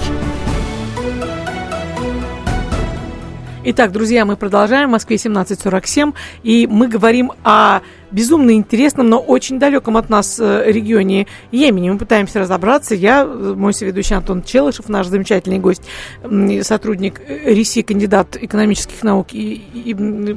Итак, 3.65 3.91
друзья, 3.91 4.23
мы 4.23 4.37
продолжаем. 4.37 4.87
В 4.87 4.91
Москве 4.93 5.17
17.47. 5.17 6.15
И 6.43 6.65
мы 6.65 6.87
говорим 6.87 7.33
о 7.43 7.81
безумно 8.09 8.51
интересном, 8.51 9.09
но 9.09 9.19
очень 9.19 9.59
далеком 9.59 9.97
от 9.97 10.09
нас 10.09 10.39
э, 10.39 10.63
регионе 10.71 11.27
Йемене. 11.51 11.91
Мы 11.91 11.97
пытаемся 11.97 12.39
разобраться. 12.39 12.95
Я, 12.95 13.23
э, 13.23 13.53
мой 13.57 13.73
соведущий 13.73 14.15
Антон 14.15 14.43
Челышев, 14.43 14.87
наш 14.87 15.07
замечательный 15.07 15.59
гость, 15.59 15.83
сотрудник 16.61 17.19
э, 17.27 17.53
РИСИ, 17.53 17.81
кандидат 17.81 18.37
экономических 18.41 19.03
наук 19.03 19.33
и, 19.33 19.61
и- 19.73 20.35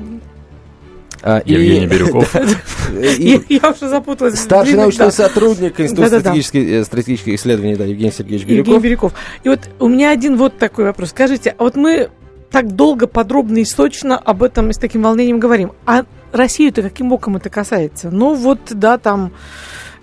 А, 1.22 1.38
и- 1.38 1.52
Евгений 1.52 1.86
Бирюков. 1.86 2.34
и- 2.92 3.40
я, 3.48 3.60
я 3.62 3.70
уже 3.70 3.88
запуталась. 3.88 4.38
Старший 4.40 4.74
научный 4.74 5.12
сотрудник 5.12 5.80
Института 5.80 6.18
стратегических, 6.18 7.28
э, 7.28 7.34
исследований, 7.36 7.76
да, 7.76 7.84
Евгений 7.84 8.10
Сергеевич 8.12 8.42
Евгений 8.42 8.62
Бирюков. 8.62 8.82
Бирюков. 8.82 9.12
И 9.44 9.48
вот 9.48 9.60
у 9.78 9.88
меня 9.88 10.10
один 10.10 10.36
вот 10.36 10.58
такой 10.58 10.84
вопрос. 10.84 11.10
Скажите, 11.10 11.54
а 11.56 11.62
вот 11.62 11.76
мы 11.76 12.10
так 12.50 12.74
долго, 12.74 13.06
подробно 13.06 13.58
и 13.58 13.64
сочно 13.64 14.18
об 14.18 14.42
этом 14.42 14.70
и 14.70 14.72
с 14.72 14.78
таким 14.78 15.02
волнением 15.02 15.38
говорим. 15.38 15.72
А 15.86 16.04
Россию-то 16.32 16.82
каким 16.82 17.08
боком 17.08 17.36
это 17.36 17.50
касается? 17.50 18.10
Ну 18.10 18.34
вот, 18.34 18.60
да, 18.70 18.98
там 18.98 19.32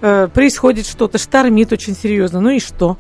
э, 0.01 0.27
происходит 0.33 0.87
что-то, 0.87 1.17
штормит 1.17 1.71
очень 1.71 1.95
серьезно. 1.95 2.39
Ну 2.39 2.49
и 2.49 2.59
что? 2.59 2.97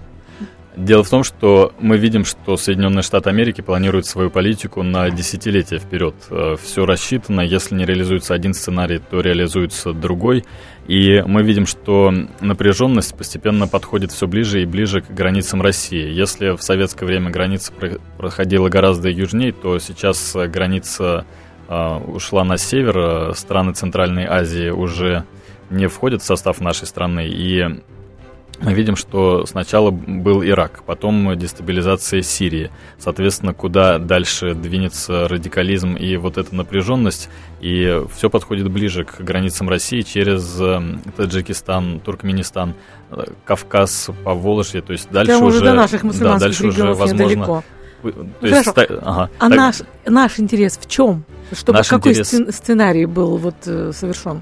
Дело 0.79 1.03
в 1.03 1.09
том, 1.09 1.25
что 1.25 1.73
мы 1.81 1.97
видим, 1.97 2.23
что 2.23 2.55
Соединенные 2.55 3.03
Штаты 3.03 3.29
Америки 3.29 3.59
планируют 3.59 4.05
свою 4.05 4.29
политику 4.29 4.81
на 4.81 5.09
десятилетия 5.09 5.77
вперед. 5.77 6.15
Все 6.63 6.85
рассчитано, 6.85 7.41
если 7.41 7.75
не 7.75 7.85
реализуется 7.85 8.33
один 8.33 8.53
сценарий, 8.53 8.99
то 8.99 9.19
реализуется 9.19 9.91
другой. 9.91 10.45
И 10.87 11.21
мы 11.27 11.43
видим, 11.43 11.65
что 11.65 12.13
напряженность 12.39 13.13
постепенно 13.13 13.67
подходит 13.67 14.13
все 14.13 14.25
ближе 14.25 14.61
и 14.61 14.65
ближе 14.65 15.01
к 15.01 15.11
границам 15.11 15.61
России. 15.61 16.09
Если 16.13 16.55
в 16.55 16.61
советское 16.63 17.05
время 17.05 17.29
граница 17.29 17.73
про- 17.73 17.99
проходила 18.17 18.69
гораздо 18.69 19.09
южнее, 19.09 19.51
то 19.51 19.79
сейчас 19.79 20.33
э, 20.33 20.47
граница 20.47 21.25
э, 21.67 21.97
ушла 22.07 22.45
на 22.45 22.57
север. 22.57 22.97
Э, 22.97 23.33
Страны 23.35 23.73
Центральной 23.73 24.25
Азии 24.25 24.69
уже 24.69 25.25
не 25.69 25.87
входят 25.87 26.21
в 26.21 26.25
состав 26.25 26.61
нашей 26.61 26.87
страны. 26.87 27.27
И 27.27 27.81
мы 28.61 28.73
видим, 28.73 28.95
что 28.95 29.45
сначала 29.45 29.89
был 29.91 30.43
Ирак, 30.43 30.83
потом 30.85 31.37
дестабилизация 31.37 32.21
Сирии. 32.21 32.69
Соответственно, 32.97 33.53
куда 33.53 33.99
дальше 33.99 34.53
двинется 34.53 35.27
радикализм 35.27 35.95
и 35.95 36.17
вот 36.17 36.37
эта 36.37 36.53
напряженность, 36.53 37.29
и 37.61 38.01
все 38.13 38.29
подходит 38.29 38.69
ближе 38.69 39.05
к 39.05 39.21
границам 39.21 39.69
России 39.69 40.01
через 40.01 40.59
э, 40.59 40.81
Таджикистан, 41.15 41.99
Туркменистан, 42.01 42.73
э, 43.11 43.23
Кавказ, 43.45 44.09
Поволжье, 44.23 44.81
то 44.81 44.91
есть 44.93 45.09
дальше 45.11 45.31
Прямо 45.33 45.45
уже 45.45 45.57
уже... 45.57 45.65
до 45.65 45.73
наших 45.73 46.01
да, 46.01 46.07
мусульманских 46.07 46.41
дальше 46.41 46.67
уже 46.67 46.83
возможно... 46.93 47.13
недалеко. 47.23 47.63
То 48.01 48.11
Ну, 48.41 48.47
есть, 48.47 48.65
хорошо. 48.65 48.71
ста- 48.71 48.99
ага. 49.01 49.29
А 49.39 49.49
Так- 49.49 49.57
наш, 49.57 49.75
наш 50.05 50.39
интерес 50.39 50.77
в 50.81 50.87
чем? 50.89 51.23
Чтобы 51.51 51.79
Наш 51.79 51.87
какой 51.89 52.13
интерес- 52.13 52.27
сцен- 52.27 52.51
сценарий 52.51 53.05
был 53.05 53.37
вот 53.37 53.55
э, 53.65 53.91
совершен? 53.93 54.41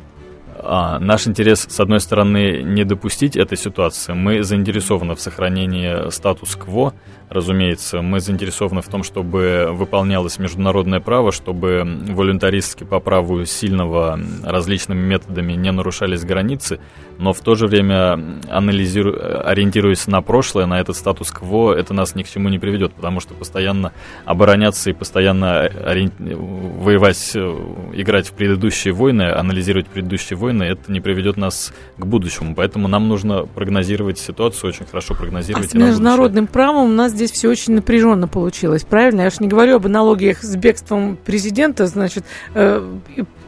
А, 0.59 0.99
наш 0.99 1.27
интерес, 1.27 1.67
с 1.69 1.79
одной 1.79 1.99
стороны, 1.99 2.61
не 2.63 2.83
допустить 2.83 3.35
этой 3.35 3.57
ситуации. 3.57 4.13
Мы 4.13 4.43
заинтересованы 4.43 5.15
в 5.15 5.21
сохранении 5.21 6.09
статус-кво, 6.09 6.93
разумеется. 7.29 8.01
Мы 8.01 8.19
заинтересованы 8.19 8.81
в 8.81 8.87
том, 8.87 9.03
чтобы 9.03 9.69
выполнялось 9.71 10.39
международное 10.39 10.99
право, 10.99 11.31
чтобы 11.31 11.83
волюнтаристски 12.09 12.83
по 12.83 12.99
праву 12.99 13.45
сильного 13.45 14.19
различными 14.43 15.01
методами 15.05 15.53
не 15.53 15.71
нарушались 15.71 16.23
границы, 16.23 16.79
но 17.17 17.33
в 17.33 17.39
то 17.41 17.55
же 17.55 17.67
время, 17.67 18.19
анализиру... 18.49 19.13
ориентируясь 19.43 20.07
на 20.07 20.21
прошлое, 20.21 20.65
на 20.67 20.79
этот 20.79 20.95
статус-кво, 20.95 21.73
это 21.73 21.93
нас 21.93 22.15
ни 22.15 22.23
к 22.23 22.29
чему 22.29 22.49
не 22.49 22.59
приведет, 22.59 22.93
потому 22.93 23.19
что 23.19 23.33
постоянно 23.33 23.91
обороняться 24.25 24.89
и 24.89 24.93
постоянно 24.93 25.65
ориен- 25.65 26.13
воевать, 26.19 27.31
э, 27.35 27.57
играть 27.93 28.27
в 28.27 28.33
предыдущие 28.33 28.93
войны, 28.93 29.23
анализировать 29.23 29.87
предыдущие 29.87 30.37
войны, 30.37 30.63
это 30.63 30.91
не 30.91 31.01
приведет 31.01 31.37
нас 31.37 31.73
к 31.97 32.05
будущему. 32.05 32.55
Поэтому 32.55 32.87
нам 32.87 33.07
нужно 33.07 33.45
прогнозировать 33.45 34.19
ситуацию, 34.19 34.69
очень 34.69 34.85
хорошо 34.85 35.13
А 35.15 35.17
прогнозировать. 35.17 35.69
с 35.71 35.73
на 35.73 35.79
будущее. 35.79 35.91
международным 35.91 36.47
правом 36.47 36.85
у 36.85 36.93
нас 36.93 37.13
здесь 37.17 37.31
все 37.31 37.49
очень 37.49 37.73
напряженно 37.73 38.27
получилось, 38.27 38.83
правильно? 38.83 39.21
Я 39.21 39.29
же 39.29 39.37
не 39.39 39.47
говорю 39.47 39.75
об 39.75 39.85
аналогиях 39.85 40.41
с 40.43 40.55
бегством 40.55 41.17
президента, 41.17 41.87
значит, 41.87 42.23
э, 42.53 42.81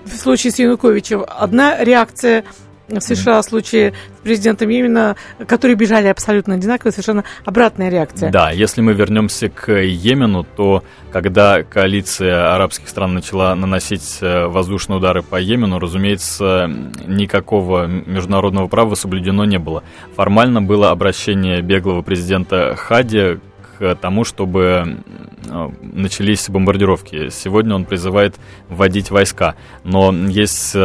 в 0.06 0.16
случае 0.18 0.52
с 0.52 0.60
Януковичем 0.60 1.24
одна 1.28 1.84
реакция 1.84 2.44
в 2.90 3.02
США 3.02 3.42
в 3.42 3.46
случае 3.46 3.94
с 4.18 4.24
президентом 4.24 4.70
Йемена, 4.70 5.16
которые 5.48 5.76
бежали 5.76 6.08
абсолютно 6.08 6.56
одинаково, 6.56 6.92
совершенно 6.92 7.24
обратная 7.46 7.90
реакция. 7.90 8.32
Да, 8.32 8.52
если 8.52 8.82
мы 8.82 8.94
вернемся 8.94 9.50
к 9.50 9.72
Йемену, 9.72 10.46
то 10.56 10.84
когда 11.12 11.64
коалиция 11.64 12.54
арабских 12.56 12.90
стран 12.90 13.14
начала 13.14 13.54
наносить 13.56 14.18
э, 14.22 14.48
воздушные 14.48 14.98
удары 14.98 15.22
по 15.22 15.40
Йемену, 15.40 15.80
разумеется, 15.80 16.70
никакого 17.06 17.86
международного 17.86 18.68
права 18.68 18.96
соблюдено 18.96 19.46
не 19.46 19.60
было. 19.60 19.84
Формально 20.16 20.62
было 20.62 20.90
обращение 20.90 21.62
беглого 21.62 22.02
президента 22.02 22.76
Хади 22.76 23.38
к 23.80 23.96
тому, 23.96 24.26
чтобы 24.26 25.04
начались 25.82 26.50
бомбардировки. 26.50 27.30
Сегодня 27.30 27.76
он 27.76 27.86
призывает 27.86 28.36
вводить 28.68 29.10
войска. 29.10 29.56
Но 29.84 30.12
есть 30.12 30.76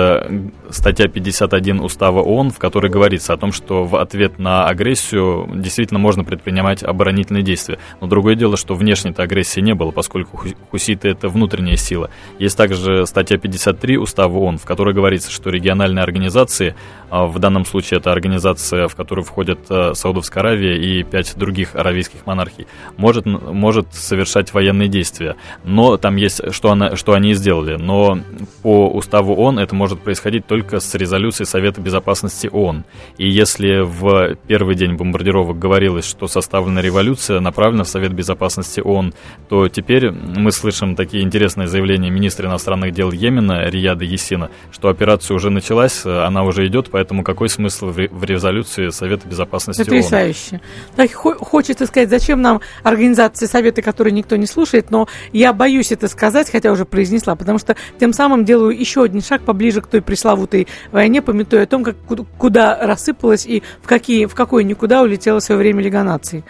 статья 0.70 1.08
51 1.08 1.80
Устава 1.80 2.20
ООН, 2.20 2.50
в 2.50 2.58
которой 2.58 2.90
говорится 2.90 3.32
о 3.32 3.36
том, 3.36 3.52
что 3.52 3.84
в 3.84 3.96
ответ 3.96 4.38
на 4.38 4.66
агрессию 4.66 5.48
действительно 5.54 5.98
можно 5.98 6.24
предпринимать 6.24 6.82
оборонительные 6.82 7.42
действия. 7.42 7.78
Но 8.00 8.06
другое 8.06 8.36
дело, 8.36 8.56
что 8.56 8.74
внешней-то 8.74 9.22
агрессии 9.22 9.60
не 9.60 9.74
было, 9.74 9.90
поскольку 9.90 10.40
хуситы— 10.70 11.08
это 11.10 11.28
внутренняя 11.28 11.76
сила. 11.76 12.10
Есть 12.38 12.56
также 12.56 13.06
статья 13.06 13.38
53 13.38 13.98
Устава 13.98 14.36
ООН, 14.38 14.58
в 14.58 14.64
которой 14.64 14.94
говорится, 14.94 15.30
что 15.30 15.50
региональные 15.50 16.02
организации, 16.02 16.74
а 17.10 17.26
в 17.26 17.38
данном 17.38 17.64
случае 17.64 17.98
это 17.98 18.12
организация, 18.12 18.88
в 18.88 18.94
которую 18.94 19.24
входят 19.24 19.60
э, 19.68 19.94
Саудовская 19.94 20.42
Аравия 20.42 20.76
и 20.76 21.02
пять 21.02 21.36
других 21.36 21.74
аравийских 21.74 22.26
монархий, 22.26 22.66
может, 22.96 23.26
может 23.26 23.92
совершать 23.92 24.52
военные 24.54 24.88
действия. 24.88 25.36
Но 25.64 25.96
там 25.96 26.16
есть, 26.16 26.52
что, 26.52 26.70
она, 26.70 26.96
что 26.96 27.12
они 27.12 27.34
сделали. 27.34 27.76
Но 27.76 28.18
по 28.62 28.88
уставу 28.88 29.34
ООН 29.34 29.58
это 29.58 29.74
может 29.74 30.00
происходить 30.00 30.46
только 30.46 30.80
с 30.80 30.94
резолюцией 30.94 31.46
Совета 31.46 31.80
Безопасности 31.80 32.48
ООН. 32.52 32.84
И 33.18 33.28
если 33.28 33.80
в 33.80 34.36
первый 34.46 34.74
день 34.74 34.94
бомбардировок 34.94 35.58
говорилось, 35.58 36.06
что 36.06 36.28
составлена 36.28 36.80
революция, 36.80 37.40
направлена 37.40 37.84
в 37.84 37.88
Совет 37.88 38.12
Безопасности 38.12 38.80
ООН, 38.80 39.14
то 39.48 39.68
теперь 39.68 40.10
мы 40.10 40.52
слышим 40.52 40.96
такие 40.96 41.22
интересные 41.22 41.68
заявления 41.68 42.10
министра 42.10 42.48
иностранных 42.48 42.92
дел 42.92 43.10
Йемена 43.10 43.68
Рияда 43.68 44.04
Есина, 44.04 44.50
что 44.70 44.88
операция 44.88 45.34
уже 45.34 45.50
началась, 45.50 46.04
она 46.04 46.44
уже 46.44 46.66
идет, 46.66 46.88
поэтому 46.90 47.22
какой 47.24 47.48
смысл 47.48 47.90
в 47.90 48.24
резолюции 48.24 48.90
Совета 48.90 49.28
Безопасности 49.28 49.80
Потрясающе. 49.82 50.52
ООН? 50.52 50.60
Так 50.96 51.12
хочется 51.12 51.86
сказать, 51.86 52.10
зачем 52.10 52.42
нам 52.42 52.60
организации 52.82 53.46
Совета, 53.46 53.82
которые 53.82 54.12
никто 54.12 54.36
не 54.36 54.46
слушает, 54.46 54.90
но 54.90 55.08
я 55.32 55.52
боюсь 55.52 55.92
это 55.92 56.08
сказать, 56.08 56.50
хотя 56.50 56.72
уже 56.72 56.84
произнесла, 56.84 57.36
потому 57.36 57.58
что 57.58 57.76
тем 57.98 58.12
самым 58.12 58.44
делаю 58.44 58.78
еще 58.78 59.02
один 59.02 59.22
шаг 59.22 59.42
поближе 59.42 59.80
к 59.80 59.86
той 59.86 60.02
пресловутой 60.02 60.66
войне, 60.92 61.22
пометуя 61.22 61.64
о 61.64 61.66
том, 61.66 61.84
как, 61.84 61.96
куда 62.38 62.78
рассыпалась 62.80 63.46
и 63.46 63.62
в, 63.82 63.86
какие, 63.86 64.26
в 64.26 64.34
какое 64.34 64.64
никуда 64.64 65.02
улетела 65.02 65.40
свое 65.40 65.58
время 65.58 65.82
Лига 65.82 66.02
наций. 66.02 66.44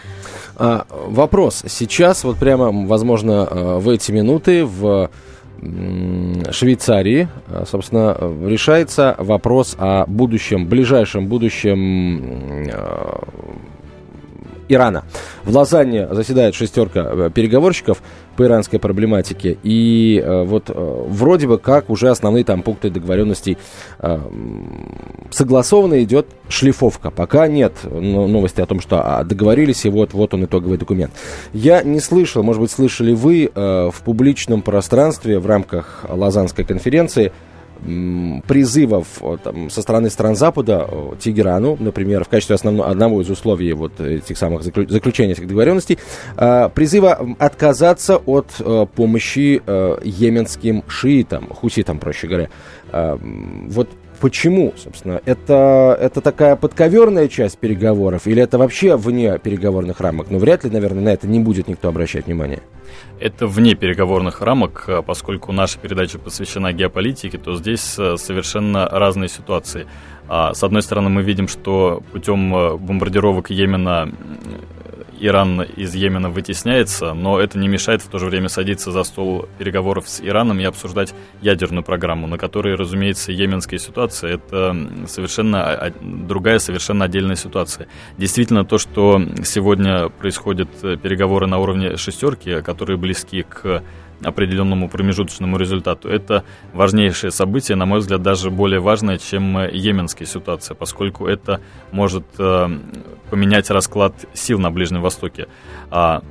А, 0.57 0.87
вопрос. 0.91 1.64
Сейчас, 1.66 2.25
вот 2.25 2.37
прямо, 2.37 2.87
возможно, 2.87 3.49
э, 3.51 3.79
в 3.79 3.89
эти 3.89 4.12
минуты 4.12 4.64
в 4.64 5.11
Швейцарии, 6.51 7.29
э, 7.49 7.64
собственно, 7.66 8.16
решается 8.47 9.14
вопрос 9.18 9.77
о 9.79 10.05
будущем, 10.07 10.66
ближайшем 10.66 11.27
будущем 11.27 12.68
э, 12.68 13.18
Ирана. 14.68 15.04
В 15.44 15.54
Лозанне 15.54 16.08
заседает 16.12 16.54
шестерка 16.54 17.30
переговорщиков 17.30 18.02
по 18.36 18.44
иранской 18.44 18.78
проблематике. 18.78 19.58
И 19.62 20.22
э, 20.24 20.44
вот 20.44 20.70
э, 20.70 21.04
вроде 21.08 21.46
бы 21.46 21.58
как 21.58 21.90
уже 21.90 22.10
основные 22.10 22.44
там 22.44 22.62
пункты 22.62 22.90
договоренностей 22.90 23.58
э, 24.00 24.18
согласованы, 25.30 26.02
идет 26.02 26.26
шлифовка. 26.48 27.10
Пока 27.10 27.46
нет 27.46 27.72
новости 27.84 28.60
о 28.60 28.66
том, 28.66 28.80
что 28.80 29.02
а, 29.04 29.24
договорились, 29.24 29.84
и 29.84 29.88
вот, 29.88 30.12
вот 30.12 30.34
он 30.34 30.44
итоговый 30.44 30.78
документ. 30.78 31.12
Я 31.52 31.82
не 31.82 32.00
слышал, 32.00 32.42
может 32.42 32.60
быть, 32.60 32.70
слышали 32.70 33.12
вы 33.12 33.50
э, 33.54 33.90
в 33.92 34.02
публичном 34.02 34.62
пространстве 34.62 35.38
в 35.38 35.46
рамках 35.46 36.04
Лозаннской 36.08 36.64
конференции 36.64 37.32
призывов 38.47 39.07
там, 39.43 39.70
со 39.70 39.82
стороны 39.82 40.11
стран 40.11 40.37
Запада 40.37 40.89
Тегерану, 41.20 41.76
например, 41.78 42.24
в 42.24 42.28
качестве 42.28 42.55
основного, 42.55 42.89
одного 42.91 43.22
из 43.22 43.30
условий 43.30 43.72
вот 43.72 44.01
этих 44.01 44.39
самых 44.39 44.62
заключения 44.62 45.32
этих 45.32 45.47
договоренностей, 45.47 45.99
а, 46.37 46.68
призыва 46.68 47.18
отказаться 47.39 48.16
от 48.16 48.47
э, 48.61 48.87
помощи 48.95 49.62
э, 49.64 49.99
йеменским 50.03 50.85
шиитам, 50.89 51.49
хуситам, 51.49 51.99
проще 51.99 52.26
говоря. 52.26 52.49
Вот 52.93 53.89
Почему, 54.25 54.72
собственно? 54.79 55.20
Это, 55.27 55.99
это 56.01 56.22
такая 56.22 56.57
подковерная 56.57 57.29
часть 57.29 57.59
переговоров 57.59 58.27
или 58.27 58.41
это 58.41 58.57
вообще 58.57 58.97
вне 58.97 59.39
переговорных 59.39 60.01
рамок? 60.01 60.29
Ну, 60.31 60.39
вряд 60.39 60.64
ли, 60.64 60.70
наверное, 60.70 61.03
на 61.03 61.09
это 61.11 61.29
не 61.29 61.41
будет 61.41 61.68
никто 61.68 61.89
обращать 61.91 62.25
внимание. 62.25 62.62
Это 63.20 63.47
вне 63.47 63.75
переговорных 63.75 64.41
рамок, 64.41 64.87
а 64.89 65.03
поскольку 65.03 65.53
наша 65.53 65.79
передача 65.79 66.18
посвящена 66.18 66.72
геополитике, 66.72 67.37
то 67.37 67.55
здесь 67.55 67.99
э, 67.99 68.16
совершенно 68.16 68.89
разные 68.89 69.29
ситуации. 69.29 69.87
А, 70.27 70.55
с 70.55 70.64
одной 70.64 70.81
стороны, 70.81 71.11
мы 71.11 71.20
видим, 71.20 71.47
что 71.47 72.03
путем 72.11 72.57
э, 72.57 72.77
бомбардировок 72.79 73.51
Йемена 73.51 74.11
Иран 75.25 75.62
из 75.62 75.95
Йемена 75.95 76.29
вытесняется, 76.29 77.14
но 77.14 77.41
это 77.41 77.59
не 77.59 77.66
мешает 77.66 78.03
в 78.03 78.09
то 78.09 78.18
же 78.18 78.27
время 78.27 78.49
садиться 78.49 78.93
за 78.93 79.05
стол 79.05 79.49
переговоров 79.59 80.07
с 80.07 80.20
Ираном 80.20 80.61
и 80.61 80.64
обсуждать 80.64 81.14
ядерную 81.41 81.83
программу, 81.83 82.27
на 82.27 82.37
которой, 82.37 82.75
разумеется, 82.75 83.33
йеменская 83.33 83.79
ситуация– 83.79 84.35
это 84.35 84.77
совершенно 85.07 85.93
другая, 86.03 86.59
совершенно 86.59 87.07
отдельная 87.07 87.37
ситуация. 87.37 87.89
Действительно, 88.18 88.66
то, 88.66 88.77
что 88.77 89.20
сегодня 89.45 90.11
происходят 90.11 90.68
переговоры 91.01 91.47
на 91.47 91.59
уровне 91.59 91.97
шестерки, 91.97 92.61
которые 92.61 92.99
близки 92.99 93.43
к 93.43 93.83
определенному 94.22 94.88
промежуточному 94.88 95.56
результату. 95.56 96.08
Это 96.08 96.44
важнейшее 96.72 97.30
событие, 97.30 97.76
на 97.76 97.86
мой 97.86 98.00
взгляд, 98.00 98.22
даже 98.22 98.50
более 98.50 98.80
важное, 98.80 99.18
чем 99.18 99.58
йеменская 99.68 100.26
ситуация, 100.26 100.74
поскольку 100.74 101.26
это 101.26 101.60
может 101.92 102.24
э, 102.38 102.68
поменять 103.30 103.70
расклад 103.70 104.14
сил 104.34 104.58
на 104.58 104.70
Ближнем 104.70 105.02
Востоке. 105.02 105.48
А 105.90 106.22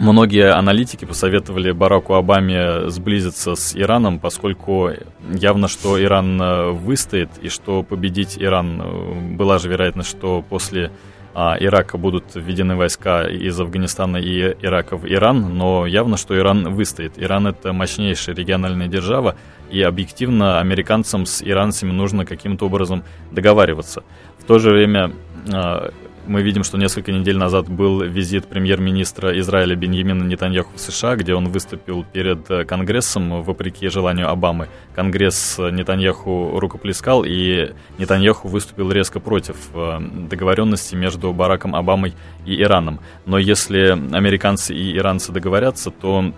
Многие 0.00 0.50
аналитики 0.50 1.04
посоветовали 1.04 1.72
Бараку 1.72 2.14
Обаме 2.14 2.88
сблизиться 2.88 3.54
с 3.54 3.76
Ираном, 3.76 4.18
поскольку 4.18 4.92
явно, 5.30 5.68
что 5.68 6.02
Иран 6.02 6.40
э, 6.40 6.70
выстоит, 6.70 7.28
и 7.42 7.50
что 7.50 7.82
победить 7.82 8.38
Иран 8.38 8.80
э, 8.80 9.36
была 9.36 9.58
же 9.58 9.68
вероятность, 9.68 10.08
что 10.08 10.42
после 10.48 10.90
Ирака 11.34 11.96
будут 11.96 12.34
введены 12.34 12.76
войска 12.76 13.22
из 13.28 13.58
Афганистана 13.60 14.16
и 14.16 14.56
Ирака 14.60 14.96
в 14.96 15.06
Иран, 15.06 15.56
но 15.56 15.86
явно, 15.86 16.16
что 16.16 16.36
Иран 16.36 16.74
выстоит. 16.74 17.12
Иран 17.16 17.46
это 17.46 17.72
мощнейшая 17.72 18.34
региональная 18.34 18.88
держава, 18.88 19.36
и 19.70 19.80
объективно 19.82 20.58
американцам 20.58 21.26
с 21.26 21.42
иранцами 21.42 21.92
нужно 21.92 22.26
каким-то 22.26 22.66
образом 22.66 23.04
договариваться. 23.30 24.02
В 24.38 24.44
то 24.44 24.58
же 24.58 24.70
время 24.70 25.12
а, 25.52 25.92
мы 26.30 26.42
видим, 26.42 26.62
что 26.62 26.78
несколько 26.78 27.10
недель 27.10 27.36
назад 27.36 27.68
был 27.68 28.02
визит 28.02 28.46
премьер-министра 28.46 29.36
Израиля 29.40 29.74
Беньямина 29.74 30.22
Нетаньяху 30.22 30.70
в 30.76 30.80
США, 30.80 31.16
где 31.16 31.34
он 31.34 31.48
выступил 31.48 32.04
перед 32.04 32.48
э, 32.50 32.64
Конгрессом 32.64 33.42
вопреки 33.42 33.88
желанию 33.88 34.30
Обамы. 34.30 34.68
Конгресс 34.94 35.58
Нетаньяху 35.58 36.60
рукоплескал, 36.60 37.24
и 37.26 37.72
Нетаньяху 37.98 38.46
выступил 38.46 38.92
резко 38.92 39.18
против 39.18 39.56
э, 39.74 39.98
договоренности 40.30 40.94
между 40.94 41.32
Бараком 41.32 41.74
Обамой 41.74 42.14
и 42.46 42.62
Ираном. 42.62 43.00
Но 43.26 43.36
если 43.36 43.90
американцы 44.14 44.72
и 44.72 44.96
иранцы 44.96 45.32
договорятся, 45.32 45.90
то 45.90 46.32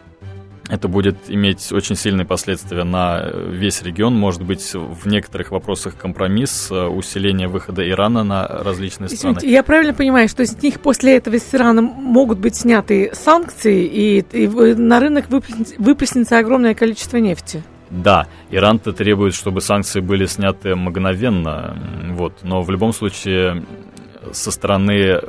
это 0.69 0.89
будет 0.89 1.17
иметь 1.29 1.73
очень 1.73 1.97
сильные 1.97 2.25
последствия 2.25 2.85
на 2.85 3.31
весь 3.49 3.83
регион. 3.83 4.15
Может 4.15 4.43
быть, 4.43 4.73
в 4.75 5.07
некоторых 5.07 5.51
вопросах 5.51 5.97
компромисс, 5.97 6.69
э, 6.71 6.87
усиление 6.87 7.49
выхода 7.49 7.89
Ирана 7.89 8.23
на 8.23 8.47
различные 8.47 9.09
страны. 9.09 9.39
Извините, 9.39 9.51
я 9.51 9.63
правильно 9.63 9.93
понимаю, 9.93 10.29
что 10.29 10.47
с 10.47 10.63
них 10.63 10.81
после 10.81 11.17
этого 11.17 11.39
с 11.39 11.55
Ираном 11.55 11.85
могут 11.85 12.39
быть 12.39 12.55
сняты 12.55 13.11
санкции, 13.13 13.85
и, 13.85 14.25
и 14.33 14.47
на 14.47 15.01
рынок 15.01 15.27
выплеснется 15.29 16.39
огромное 16.39 16.75
количество 16.75 17.17
нефти? 17.17 17.63
Да, 17.91 18.27
Иран-то 18.51 18.93
требует, 18.93 19.35
чтобы 19.35 19.61
санкции 19.61 20.01
были 20.01 20.25
сняты 20.25 20.75
мгновенно, 20.75 21.77
вот, 22.13 22.39
но 22.43 22.63
в 22.63 22.71
любом 22.71 22.95
случае 22.95 23.65
со 24.33 24.51
стороны 24.51 25.21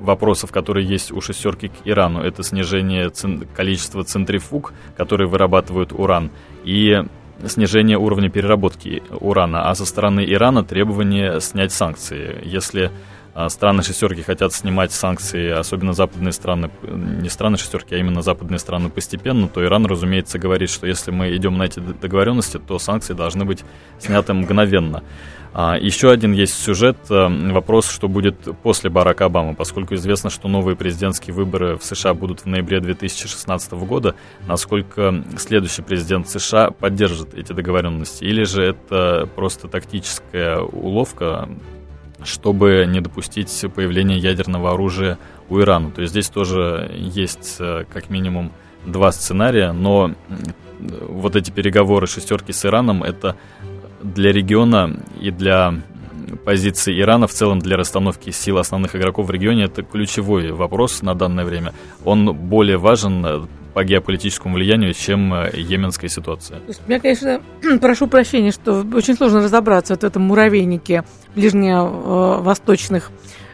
вопросов, 0.00 0.50
которые 0.52 0.86
есть 0.86 1.12
у 1.12 1.20
шестерки 1.20 1.68
к 1.68 1.72
Ирану. 1.84 2.20
Это 2.20 2.42
снижение 2.42 3.10
цен- 3.10 3.46
количества 3.54 4.04
центрифуг, 4.04 4.72
которые 4.96 5.28
вырабатывают 5.28 5.92
уран, 5.92 6.30
и 6.64 7.04
снижение 7.46 7.98
уровня 7.98 8.30
переработки 8.30 9.02
урана. 9.20 9.68
А 9.70 9.74
со 9.74 9.86
стороны 9.86 10.24
Ирана 10.26 10.64
требование 10.64 11.40
снять 11.40 11.72
санкции. 11.72 12.40
Если 12.44 12.90
а, 13.32 13.48
страны 13.48 13.82
шестерки 13.82 14.22
хотят 14.22 14.52
снимать 14.52 14.92
санкции, 14.92 15.50
особенно 15.50 15.92
западные 15.92 16.32
страны, 16.32 16.70
не 16.82 17.28
страны 17.28 17.56
шестерки, 17.58 17.94
а 17.94 17.98
именно 17.98 18.22
западные 18.22 18.58
страны 18.58 18.90
постепенно, 18.90 19.48
то 19.48 19.64
Иран, 19.64 19.86
разумеется, 19.86 20.38
говорит, 20.38 20.70
что 20.70 20.86
если 20.86 21.10
мы 21.10 21.34
идем 21.36 21.56
на 21.56 21.64
эти 21.64 21.78
договоренности, 21.78 22.58
то 22.58 22.78
санкции 22.78 23.14
должны 23.14 23.44
быть 23.44 23.64
сняты 23.98 24.34
мгновенно. 24.34 25.02
А, 25.52 25.76
еще 25.76 26.10
один 26.10 26.32
есть 26.32 26.54
сюжет, 26.54 26.96
э, 27.10 27.52
вопрос, 27.52 27.90
что 27.90 28.08
будет 28.08 28.36
после 28.62 28.88
Барака 28.88 29.24
Обамы, 29.24 29.54
поскольку 29.54 29.94
известно, 29.96 30.30
что 30.30 30.46
новые 30.48 30.76
президентские 30.76 31.34
выборы 31.34 31.76
в 31.76 31.84
США 31.84 32.14
будут 32.14 32.40
в 32.40 32.46
ноябре 32.46 32.80
2016 32.80 33.72
года, 33.84 34.14
насколько 34.46 35.24
следующий 35.38 35.82
президент 35.82 36.28
США 36.28 36.70
поддержит 36.70 37.34
эти 37.34 37.52
договоренности, 37.52 38.22
или 38.22 38.44
же 38.44 38.62
это 38.62 39.28
просто 39.34 39.66
тактическая 39.66 40.60
уловка, 40.60 41.48
чтобы 42.22 42.86
не 42.88 43.00
допустить 43.00 43.64
появления 43.74 44.18
ядерного 44.18 44.72
оружия 44.72 45.18
у 45.48 45.58
Ирана. 45.58 45.90
То 45.90 46.02
есть 46.02 46.12
здесь 46.12 46.28
тоже 46.28 46.92
есть 46.94 47.56
э, 47.58 47.84
как 47.92 48.08
минимум 48.08 48.52
два 48.86 49.10
сценария, 49.10 49.72
но 49.72 50.12
вот 50.78 51.36
эти 51.36 51.50
переговоры 51.50 52.06
шестерки 52.06 52.52
с 52.52 52.64
Ираном, 52.64 53.02
это 53.02 53.36
для 54.02 54.32
региона 54.32 54.96
и 55.20 55.30
для 55.30 55.74
позиции 56.44 56.98
Ирана 57.00 57.26
в 57.26 57.32
целом 57.32 57.58
для 57.58 57.76
расстановки 57.76 58.30
сил 58.30 58.58
основных 58.58 58.96
игроков 58.96 59.26
в 59.26 59.30
регионе 59.30 59.64
это 59.64 59.82
ключевой 59.82 60.52
вопрос 60.52 61.02
на 61.02 61.14
данное 61.14 61.44
время. 61.44 61.72
Он 62.04 62.34
более 62.34 62.78
важен 62.78 63.24
э, 63.26 63.40
по 63.74 63.84
геополитическому 63.84 64.54
влиянию, 64.54 64.94
чем 64.94 65.32
э, 65.34 65.50
йеменская 65.54 66.08
ситуация. 66.08 66.60
Я, 66.88 67.00
конечно, 67.00 67.40
прошу 67.80 68.06
прощения, 68.06 68.52
что 68.52 68.84
очень 68.94 69.16
сложно 69.16 69.42
разобраться 69.42 69.94
вот 69.94 70.02
в 70.02 70.04
этом 70.04 70.22
муравейнике 70.22 71.04
ближневосточных 71.34 73.10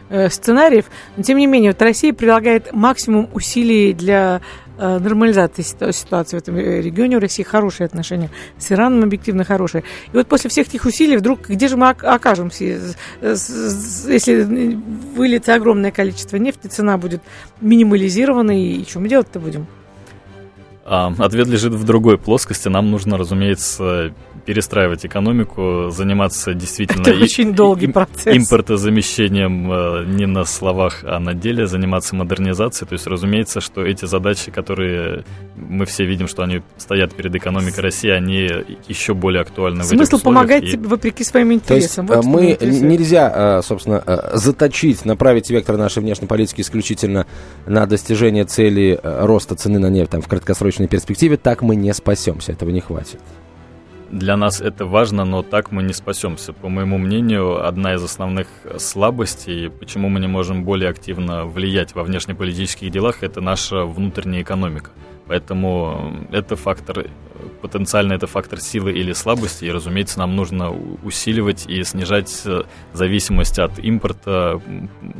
э, 0.09 0.29
сценариев. 0.29 0.85
Но, 1.15 1.23
тем 1.23 1.37
не 1.37 1.47
менее, 1.47 1.71
вот 1.71 1.81
Россия 1.81 2.13
прилагает 2.13 2.73
максимум 2.73 3.29
усилий 3.33 3.93
для 3.93 4.41
нормализации 4.77 5.61
ситуации 5.61 6.37
в 6.37 6.41
этом 6.41 6.55
э, 6.57 6.81
регионе. 6.81 7.17
У 7.17 7.19
России 7.19 7.43
хорошие 7.43 7.85
отношения 7.85 8.29
с 8.57 8.71
Ираном, 8.71 9.03
объективно 9.03 9.43
хорошие. 9.43 9.83
И 10.13 10.17
вот 10.17 10.27
после 10.27 10.49
всех 10.49 10.67
этих 10.67 10.85
усилий 10.85 11.17
вдруг, 11.17 11.49
где 11.49 11.67
же 11.67 11.77
мы 11.77 11.89
окажемся, 11.89 12.63
если 13.21 14.77
выльется 15.15 15.55
огромное 15.55 15.91
количество 15.91 16.37
нефти, 16.37 16.67
цена 16.67 16.97
будет 16.97 17.21
минимализирована, 17.61 18.51
и 18.51 18.83
что 18.85 18.99
мы 18.99 19.09
делать-то 19.09 19.39
будем? 19.39 19.67
А, 20.89 21.13
ответ 21.19 21.47
лежит 21.47 21.73
в 21.73 21.83
другой 21.83 22.17
плоскости. 22.17 22.69
Нам 22.69 22.91
нужно, 22.91 23.17
разумеется, 23.17 24.13
перестраивать 24.47 25.05
экономику, 25.05 25.89
заниматься 25.89 26.53
действительно 26.53 27.01
Это 27.01 27.11
и, 27.11 27.21
очень 27.21 27.53
долгий 27.53 27.87
и, 27.87 27.91
процесс. 27.91 28.33
импортозамещением 28.33 29.69
э, 29.69 30.05
не 30.05 30.25
на 30.25 30.45
словах, 30.45 31.03
а 31.03 31.19
на 31.19 31.33
деле, 31.33 31.67
заниматься 31.67 32.15
модернизацией. 32.15 32.87
То 32.87 32.93
есть, 32.93 33.07
разумеется, 33.07 33.59
что 33.59 33.85
эти 33.85 34.05
задачи, 34.05 34.49
которые 34.49 35.25
мы 35.57 35.85
все 35.85 36.05
видим, 36.05 36.29
что 36.29 36.43
они 36.43 36.61
стоят 36.77 37.13
перед 37.13 37.35
экономикой 37.35 37.81
России, 37.81 38.09
они 38.09 38.49
еще 38.87 39.13
более 39.13 39.41
актуальны 39.41 39.83
Смысл 39.83 40.11
в 40.11 40.19
этих 40.19 40.23
помогать 40.23 40.63
и... 40.63 40.71
тебе 40.71 40.87
вопреки 40.87 41.25
своим 41.25 41.51
интересам. 41.51 42.07
То 42.07 42.13
есть, 42.13 42.25
вот 42.25 42.33
мы 42.33 42.57
нельзя, 42.61 43.57
э, 43.59 43.61
собственно, 43.63 44.01
э, 44.05 44.37
заточить, 44.37 45.03
направить 45.03 45.49
вектор 45.49 45.75
нашей 45.75 46.01
внешней 46.01 46.27
политики 46.27 46.61
исключительно 46.61 47.27
на 47.65 47.85
достижение 47.85 48.45
цели 48.45 48.97
роста 49.03 49.55
цены 49.55 49.79
на 49.79 49.89
нефть 49.89 50.11
там, 50.11 50.21
в 50.21 50.29
краткосрочной 50.29 50.87
перспективе, 50.87 51.35
так 51.35 51.61
мы 51.63 51.75
не 51.75 51.93
спасемся, 51.93 52.53
этого 52.53 52.69
не 52.69 52.79
хватит. 52.79 53.19
Для 54.09 54.37
нас 54.37 54.61
это 54.61 54.85
важно, 54.85 55.25
но 55.25 55.43
так 55.43 55.71
мы 55.71 55.83
не 55.83 55.93
спасемся. 55.93 56.53
По 56.53 56.69
моему 56.69 56.97
мнению, 56.97 57.67
одна 57.67 57.95
из 57.95 58.03
основных 58.03 58.47
слабостей, 58.77 59.69
почему 59.69 60.07
мы 60.07 60.21
не 60.21 60.27
можем 60.27 60.63
более 60.63 60.89
активно 60.89 61.45
влиять 61.45 61.93
во 61.93 62.03
внешнеполитических 62.03 62.89
делах, 62.89 63.21
это 63.21 63.41
наша 63.41 63.83
внутренняя 63.83 64.43
экономика. 64.43 64.91
Поэтому 65.27 66.25
это 66.31 66.55
фактор, 66.55 67.07
потенциально 67.61 68.13
это 68.13 68.27
фактор 68.27 68.59
силы 68.59 68.91
или 68.91 69.13
слабости, 69.13 69.65
и, 69.65 69.71
разумеется, 69.71 70.19
нам 70.19 70.35
нужно 70.35 70.71
усиливать 71.03 71.65
и 71.67 71.83
снижать 71.83 72.41
э, 72.45 72.63
зависимость 72.93 73.59
от 73.59 73.79
импорта, 73.79 74.61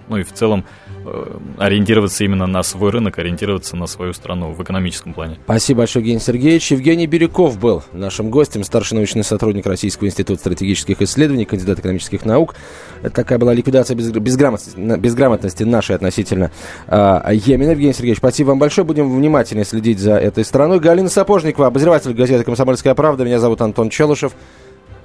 ну 0.08 0.18
и 0.18 0.24
в 0.24 0.34
целом 0.34 0.66
э, 1.06 1.38
ориентироваться 1.58 2.24
именно 2.24 2.48
на 2.48 2.64
свой 2.64 2.92
рынок, 2.92 3.18
ориентироваться 3.20 3.76
на 3.76 3.88
свою 3.88 4.14
страну 4.14 4.52
в 4.52 4.64
экономическом 4.64 5.14
плане. 5.14 5.38
Спасибо 5.46 5.80
большое, 5.80 6.04
Евгений 6.04 6.20
Сергеевич. 6.20 6.72
Евгений 6.72 7.08
Бирюков 7.08 7.60
был 7.60 7.84
нашим 7.94 8.30
гостем, 8.30 8.64
старший 8.64 8.96
научный 8.96 9.24
сотрудник 9.24 9.66
Российского 9.66 10.08
института 10.08 10.40
стратегических 10.40 11.02
исследований, 11.02 11.46
кандидат 11.46 11.80
экономических 11.80 12.26
наук. 12.26 12.56
Это 13.02 13.12
такая 13.12 13.38
была 13.40 13.54
ликвидация 13.54 13.96
безграмотности, 13.96 14.78
безграмотности 14.98 15.64
нашей 15.64 15.96
относительно 15.96 16.52
э, 16.88 17.22
Йемена. 17.34 17.72
Евгений 17.72 17.94
Сергеевич, 17.94 18.20
спасибо 18.20 18.50
вам 18.50 18.60
большое. 18.60 18.86
Будем 18.86 19.16
внимательно 19.16 19.64
следить 19.64 20.00
за 20.00 20.16
этой 20.16 20.44
страной. 20.44 20.80
Галина 20.80 21.10
Сапожникова, 21.10 21.68
обозреватель 22.08 22.14
газеты 22.14 22.44
«Комсомольская 22.44 22.96
правда». 22.96 23.26
Меня 23.26 23.40
зовут 23.40 23.62
Антон 23.62 23.90
Челышев. 23.90 24.34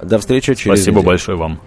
До 0.01 0.19
встречи 0.19 0.53
через 0.55 0.79
Спасибо 0.79 0.97
неделю. 0.97 1.07
большое 1.07 1.37
вам. 1.37 1.59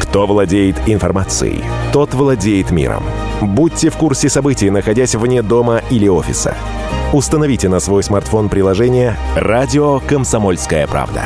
Кто 0.00 0.26
владеет 0.26 0.76
информацией, 0.86 1.62
тот 1.92 2.14
владеет 2.14 2.70
миром. 2.70 3.02
Будьте 3.40 3.90
в 3.90 3.96
курсе 3.96 4.28
событий, 4.28 4.70
находясь 4.70 5.14
вне 5.14 5.42
дома 5.42 5.82
или 5.90 6.08
офиса. 6.08 6.54
Установите 7.12 7.68
на 7.68 7.80
свой 7.80 8.02
смартфон 8.02 8.48
приложение 8.48 9.16
«Радио 9.36 10.00
Комсомольская 10.00 10.86
правда». 10.86 11.24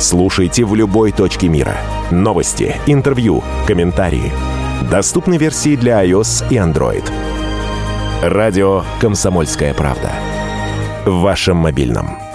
Слушайте 0.00 0.64
в 0.64 0.74
любой 0.74 1.10
точке 1.10 1.48
мира. 1.48 1.76
Новости, 2.10 2.76
интервью, 2.86 3.42
комментарии. 3.66 4.32
Доступны 4.90 5.36
версии 5.36 5.74
для 5.74 6.04
iOS 6.04 6.44
и 6.50 6.54
Android. 6.54 7.04
Радио 8.22 8.82
«Комсомольская 9.00 9.74
правда». 9.74 10.12
В 11.08 11.22
вашем 11.22 11.56
мобильном. 11.56 12.27